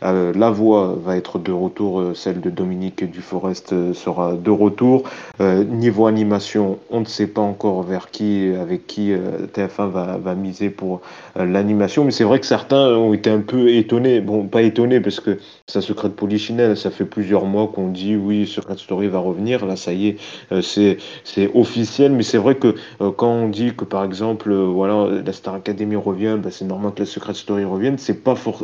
[0.06, 4.50] Euh, la voix va être de retour, euh, celle de Dominique Duforest euh, sera de
[4.50, 5.04] retour.
[5.40, 9.12] niveau animation, on ne sait pas encore vers qui, avec qui
[9.54, 11.00] TF1 va, miser pour
[11.36, 14.20] l'animation, mais c'est vrai que certains ont été un peu étonnés.
[14.20, 18.46] Bon, pas étonnés parce que ça Secret Polichinelle, ça fait plusieurs mois qu'on dit oui,
[18.46, 19.66] Secret Story va revenir.
[19.66, 20.16] Là, ça y est,
[20.62, 25.54] c'est officiel, mais c'est vrai que quand on dit que par exemple, voilà, la Star
[25.54, 27.96] Academy revient, ben, c'est normal que la Secret Story revienne.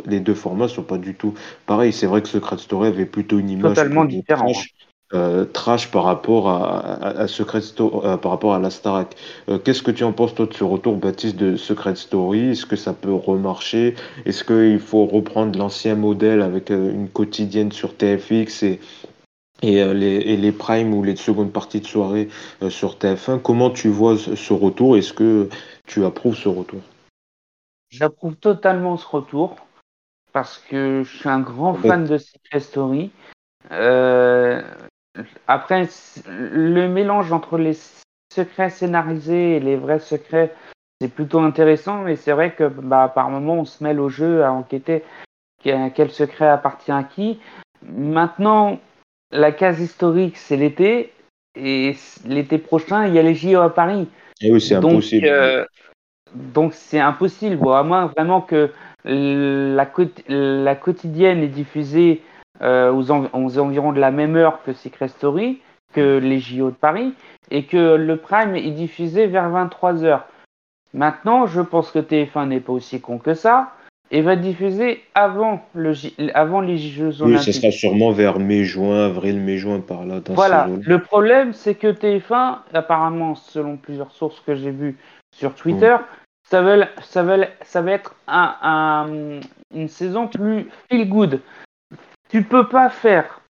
[0.07, 1.32] Les deux formats sont pas du tout
[1.65, 4.55] Pareil, c'est vrai que Secret Story avait plutôt une image totalement différente.
[5.13, 9.15] Euh, trash, par rapport à, Secret Story, euh, par rapport à la Starac.
[9.47, 12.51] Euh, qu'est-ce que tu en penses toi de ce retour, Baptiste, de Secret Story?
[12.51, 13.93] Est-ce que ça peut remarcher?
[14.25, 18.79] Est-ce qu'il faut reprendre l'ancien modèle avec une quotidienne sur TFX et,
[19.61, 22.29] et, les, et les primes ou les secondes parties de soirée
[22.69, 24.97] sur TF1 Comment tu vois ce retour?
[24.97, 25.47] Est-ce que
[25.85, 26.79] tu approuves ce retour?
[27.91, 29.57] J'approuve totalement ce retour
[30.33, 33.11] parce que je suis un grand fan de Secret Story.
[33.71, 34.61] Euh,
[35.47, 35.87] après,
[36.27, 37.77] le mélange entre les
[38.33, 40.53] secrets scénarisés et les vrais secrets,
[40.99, 44.43] c'est plutôt intéressant, mais c'est vrai que bah, par moment, on se mêle au jeu
[44.43, 45.03] à enquêter
[45.63, 47.39] quel secret appartient à qui.
[47.83, 48.79] Maintenant,
[49.31, 51.13] la case historique, c'est l'été,
[51.55, 54.07] et l'été prochain, il y a les JO à Paris.
[54.41, 55.27] Et oui, c'est impossible.
[55.27, 55.65] Euh,
[56.35, 58.71] donc, c'est impossible, bon, à moins vraiment que
[59.05, 59.87] la,
[60.27, 62.21] la quotidienne est diffusée
[62.61, 65.59] euh, aux, environs de la même heure que Secret Story,
[65.93, 67.13] que les JO de Paris,
[67.51, 70.21] et que le Prime est diffusé vers 23h.
[70.93, 73.71] Maintenant, je pense que TF1 n'est pas aussi con que ça,
[74.11, 75.93] et va diffuser avant, le,
[76.35, 77.45] avant les Jeux Oui, Olympiques.
[77.45, 81.87] ce sera sûrement vers mai-juin, avril, mai-juin, par là, dans Voilà, le problème c'est que
[81.87, 84.97] TF1, apparemment, selon plusieurs sources que j'ai vues
[85.31, 85.95] sur Twitter,
[86.53, 89.39] ça, va, être un, un-
[89.73, 91.41] une saison plus feel good.
[92.29, 93.41] Tu peux pas faire,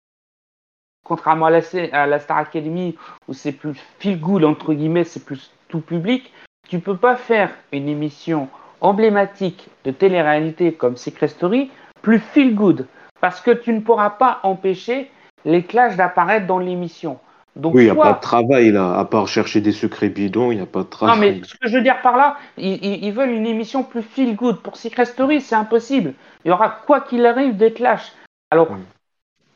[1.04, 1.60] contrairement à la,
[1.92, 2.96] à la Star Academy
[3.28, 6.32] où c'est plus feel good, entre guillemets, c'est plus tout public,
[6.66, 8.48] tu peux pas faire une émission
[8.80, 12.86] emblématique de télé-réalité comme Secret Story plus feel good
[13.20, 15.10] parce que tu ne pourras pas empêcher
[15.44, 17.18] les clashs d'apparaître dans l'émission.
[17.56, 20.08] Donc, Oui, il n'y a soit- pas de travail là, à part chercher des secrets
[20.08, 21.38] bidons, il n'y a pas de non, travail.
[21.40, 24.60] mais ce que je veux dire par là, ils, veulent une émission plus feel good.
[24.60, 26.14] Pour Secret Story, c'est impossible.
[26.44, 28.12] Il y aura, quoi qu'il arrive, des clashs.
[28.50, 28.78] Alors, Oui.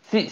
[0.02, 0.28] c'est-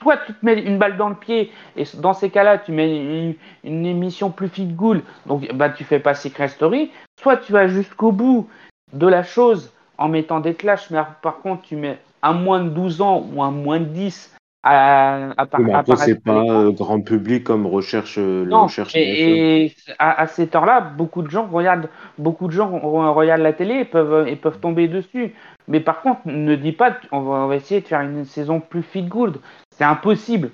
[0.00, 2.96] toi, tu te mets une balle dans le pied, et dans ces cas-là, tu mets
[2.96, 3.34] une,
[3.64, 6.90] une émission plus feel good, donc bah, tu fais pas Secret Story.
[7.22, 8.48] Soit tu vas jusqu'au bout
[8.92, 12.70] de la chose en mettant des clashs, mais par contre, tu mets un moins de
[12.70, 16.42] 12 ans ou un moins de 10 à, à, Oui, mais après, apparaître c'est pas
[16.42, 19.38] euh, grand public comme recherche, euh, Non, recherche TF1.
[19.38, 21.88] et, et à, à cette heure-là, beaucoup de gens regardent,
[22.18, 25.34] beaucoup de gens re- regardent la télé et peuvent, et peuvent tomber dessus.
[25.68, 28.60] Mais par contre, ne dis pas, on va, on va essayer de faire une saison
[28.60, 29.40] plus feel good.
[29.76, 30.50] C'est impossible,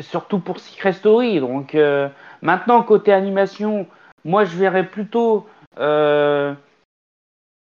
[0.00, 1.40] surtout pour Secret Story.
[1.40, 2.08] Donc euh,
[2.42, 3.86] maintenant, côté animation,
[4.24, 5.46] moi je verrais plutôt.
[5.78, 6.54] euh,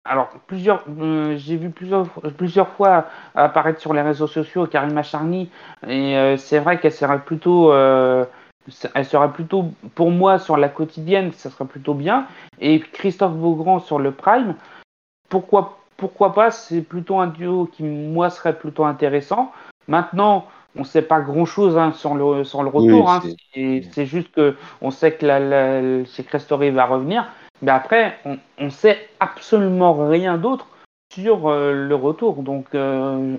[0.07, 3.05] alors, plusieurs, euh, j'ai vu plusieurs, plusieurs fois
[3.35, 5.49] apparaître sur les réseaux sociaux Karima Charny,
[5.87, 8.25] et euh, c'est vrai qu'elle serait plutôt, euh,
[8.93, 12.25] elle serait plutôt, pour moi, sur la quotidienne, ça serait plutôt bien.
[12.59, 14.55] Et Christophe Beaugrand sur le Prime,
[15.29, 19.51] pourquoi, pourquoi pas C'est plutôt un duo qui, moi, serait plutôt intéressant.
[19.87, 23.05] Maintenant, on ne sait pas grand-chose hein, sur, le, sur le retour.
[23.05, 23.83] Oui, hein.
[23.91, 27.25] c'est- juste que on sait que la, la, la- Secret Story va revenir.
[27.61, 30.67] Mais après, on, on sait absolument rien d'autre
[31.13, 32.43] sur euh, le retour.
[32.43, 33.35] Donc, euh,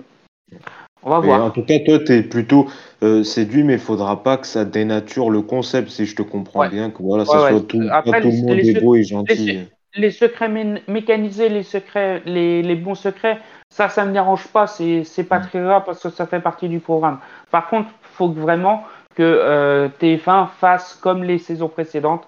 [1.03, 1.45] on va Mais voir.
[1.45, 2.67] en tout cas, toi, tu es plutôt
[3.03, 6.61] euh, séduit, mais il faudra pas que ça dénature le concept, si je te comprends
[6.61, 6.69] Ouais.
[6.69, 8.95] bien, que voilà, ça Ouais, soit tout, Après, pas tout les- le monde est beau
[8.95, 9.59] et gentil.
[9.95, 13.39] Les secrets mé- mécanisés, les secrets, les, les bons secrets,
[13.71, 14.67] ça, ça me dérange pas.
[14.67, 15.47] C'est pas Mm.
[15.47, 17.19] très grave parce que ça fait partie du programme.
[17.49, 18.83] Par contre, faut que vraiment
[19.15, 22.27] que euh, TF1 fasse comme les saisons précédentes,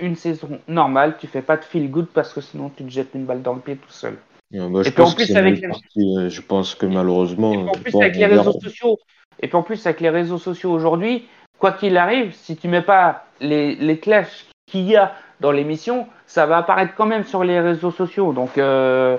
[0.00, 1.16] une saison normale.
[1.18, 3.54] Tu fais pas de feel good parce que sinon tu te jettes une balle dans
[3.54, 4.16] le pied tout seul.
[4.52, 7.68] Et puis en pense que plus, avec les- euh, Je pense que malheureusement, Et puis
[7.68, 8.98] en plus avec les réseaux sociaux,
[9.40, 11.28] et puis en plus avec les réseaux sociaux aujourd'hui,
[11.58, 16.06] quoi qu'il arrive, si tu mets pas les, les clashs qu'il y a dans l'émission,
[16.26, 18.32] ça va apparaître quand même sur les réseaux sociaux.
[18.32, 19.16] Donc euh,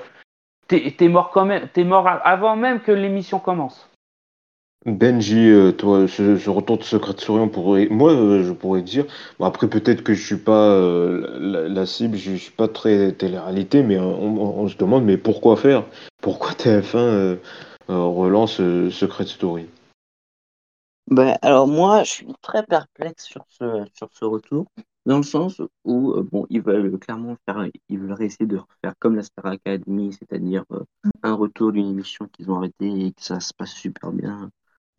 [0.67, 3.89] t'es es mort quand même, t'es mort avant même que l'émission commence.
[4.85, 8.81] Benji, euh, toi, ce, ce retour de Secret Story, on pourrait, moi, euh, je pourrais
[8.81, 9.05] dire,
[9.37, 13.11] bon, après peut-être que je suis pas euh, la, cible, je, je suis pas très
[13.11, 15.83] télé-réalité, mais on, on- se demande, mais pourquoi faire?
[16.21, 17.35] Pourquoi TF1 euh,
[17.91, 19.67] euh, relance euh, Secret Story?
[21.07, 24.67] Ben, alors moi, je suis très perplexe sur ce, sur ce retour,
[25.05, 28.93] dans le sens où, euh, bon, ils veulent clairement faire, ils veulent essayer de refaire
[28.99, 30.83] comme la Star Academy, c'est-à-dire euh,
[31.23, 34.49] un retour d'une émission qu'ils ont arrêtée et que ça se passe super bien.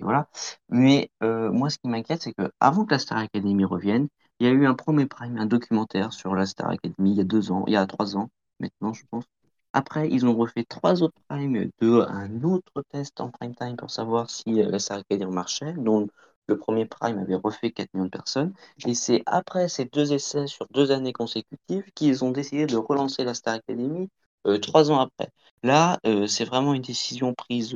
[0.03, 0.28] Voilà.
[0.68, 4.09] Mais euh, moi, ce qui m'inquiète, c'est que avant que la Star Academy revienne,
[4.40, 7.20] il y a eu un premier prime, un documentaire sur la Star Academy il y
[7.20, 8.28] a deux ans, il y a trois ans
[8.61, 9.24] maintenant, je pense.
[9.72, 13.90] Après, ils ont refait trois autres primes de un autre test en prime time pour
[13.90, 16.09] savoir si euh, la Star Academy marchait, dont
[16.48, 18.53] le premier prime avait refait 4 millions de personnes.
[18.86, 23.24] Et c'est après ces deux essais sur deux années consécutives qu'ils ont décidé de relancer
[23.24, 24.09] la Star Academy
[24.46, 25.30] euh, trois ans après.
[25.62, 27.72] Là, c'est vraiment une décision prise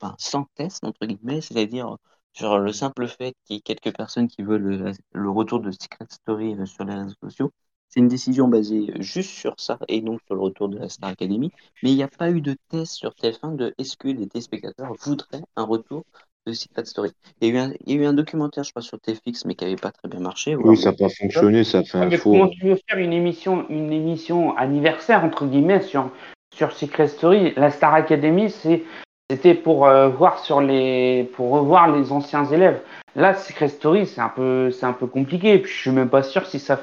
[0.00, 1.96] enfin, sans test, entre guillemets, c'est-à-dire
[2.32, 5.70] sur le simple fait qu'il y ait quelques personnes qui veulent le, le retour de
[5.70, 7.50] Secret Story euh, sur les réseaux sociaux.
[7.88, 11.10] C'est une décision basée juste sur ça et non sur le retour de la Star
[11.10, 11.50] Academy.
[11.82, 14.92] Mais il n'y a pas eu de test sur TF1 de est-ce que les téléspectateurs
[15.00, 16.04] voudraient un retour
[16.46, 17.10] de Secret Story.
[17.40, 19.44] Il y a eu un, il y a eu un documentaire, je crois, sur TFX,
[19.44, 20.54] mais qui n'avait pas très bien marché.
[20.56, 22.32] Oui, ça n'a pas fonctionné, ça fait un mais faux.
[22.32, 26.10] comment tu veux faire une émission, une émission anniversaire entre guillemets sur
[26.54, 27.52] sur Secret Story?
[27.56, 28.84] La Star Academy, c'est
[29.30, 32.80] c'était pour euh, voir sur les pour revoir les anciens élèves.
[33.14, 35.58] Là, Secret Story, c'est un peu c'est un peu compliqué.
[35.58, 36.78] Puis je suis même pas sûr si ça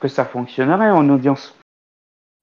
[0.00, 1.56] que ça fonctionnerait en audience.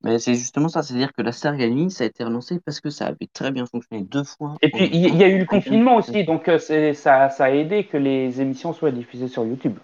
[0.03, 2.89] Mais c'est justement ça, c'est-à-dire que la Star Academy, ça a été relancé parce que
[2.89, 4.56] ça avait très bien fonctionné deux fois.
[4.62, 7.49] Et puis il y, a eu le confinement aussi, donc euh, c'est ça ça a
[7.49, 9.78] aidé que les émissions soient diffusées sur YouTube.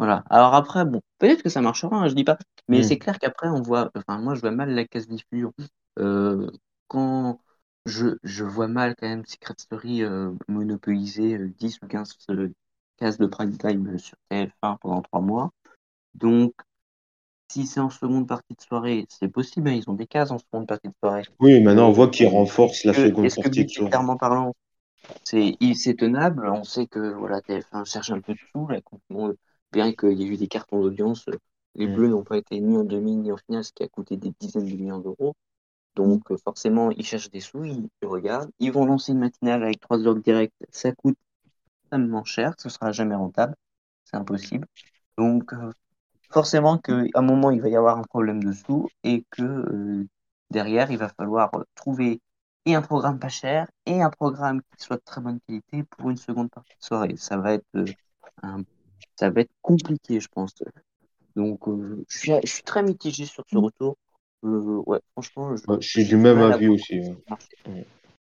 [0.00, 0.24] Voilà.
[0.30, 2.38] Alors après, bon, peut-être que ça marchera, hein, je dis pas.
[2.68, 2.82] Mais Mm.
[2.84, 5.52] c'est clair qu'après, on voit, enfin, moi, je vois mal la case diffusion.
[5.98, 6.50] Euh,
[6.88, 7.38] quand
[7.86, 12.52] je, je vois mal quand même Secret Story euh, monopoliser euh, 10 ou 15 euh,
[12.98, 15.50] cases de prime time sur TF1 pendant trois mois.
[16.14, 16.54] Donc,
[17.50, 20.38] si c'est en seconde partie de soirée, c'est possible, hein, ils ont des cases en
[20.38, 21.24] seconde partie de soirée.
[21.40, 23.90] Oui, maintenant on voit qu'ils renforcent la que- seconde est-ce que partie de soirée.
[23.90, 24.54] budgétairement parlant,
[25.24, 28.80] c'est c'est tenable On sait que voilà, TF1 cherche un peu de sous, là,
[29.72, 31.26] bien qu'il y ait eu des cartons d'audience,
[31.74, 31.94] les Mm.
[31.94, 34.32] Bleus n'ont pas été ni en demi ni en finale, ce qui a coûté des
[34.40, 35.34] dizaines de millions d'euros.
[35.96, 38.50] Donc euh, forcément, ils cherchent des sous, ils, ils regardent.
[38.58, 41.16] Ils vont lancer une matinale avec trois heures de direct, ça coûte
[41.84, 43.54] extrêmement cher, ce sera jamais rentable,
[44.04, 44.66] c'est impossible.
[45.18, 45.72] Donc euh,
[46.32, 50.06] forcément qu'à un moment, il va y avoir un problème de sous et que euh,
[50.50, 52.20] derrière, il va falloir trouver
[52.66, 56.10] et un programme pas cher et un programme qui soit de très bonne qualité pour
[56.10, 57.16] une seconde partie de soirée.
[57.16, 57.92] Ça va être, euh,
[58.42, 58.64] un-
[59.18, 60.54] ça va être compliqué, je pense.
[61.36, 63.96] Donc, euh, je suis, je suis très mitigé sur ce retour.
[64.44, 67.00] Euh, ouais, franchement, je, Ouais, je suis du même avis aussi.
[67.00, 67.86] ouais.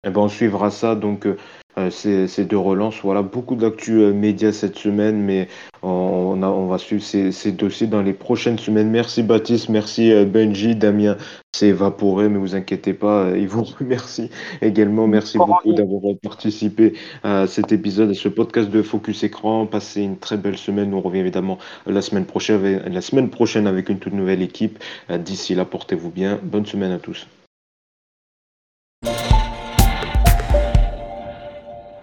[0.07, 1.36] Eh ben, on suivra ça, donc euh,
[1.76, 3.01] euh, ces, ces deux relances.
[3.03, 5.46] Voilà, beaucoup d'actu euh, médias cette semaine, mais
[5.82, 8.88] on, on a- on va suivre ces, ces dossiers dans les prochaines semaines.
[8.90, 11.16] Merci Baptiste, merci Benji, Damien
[11.55, 14.30] s'est évaporé, mais vous inquiétez pas, il vous remercie
[14.62, 15.07] également.
[15.07, 19.66] Merci beaucoup d'avoir participé à cet épisode, à ce podcast de Focus Écran.
[19.66, 20.94] Passez une très belle semaine.
[20.94, 24.78] On revient évidemment la semaine prochaine avec, la semaine prochaine avec une toute nouvelle équipe.
[25.11, 26.38] D'ici là, portez-vous bien.
[26.42, 27.26] Bonne semaine à tous.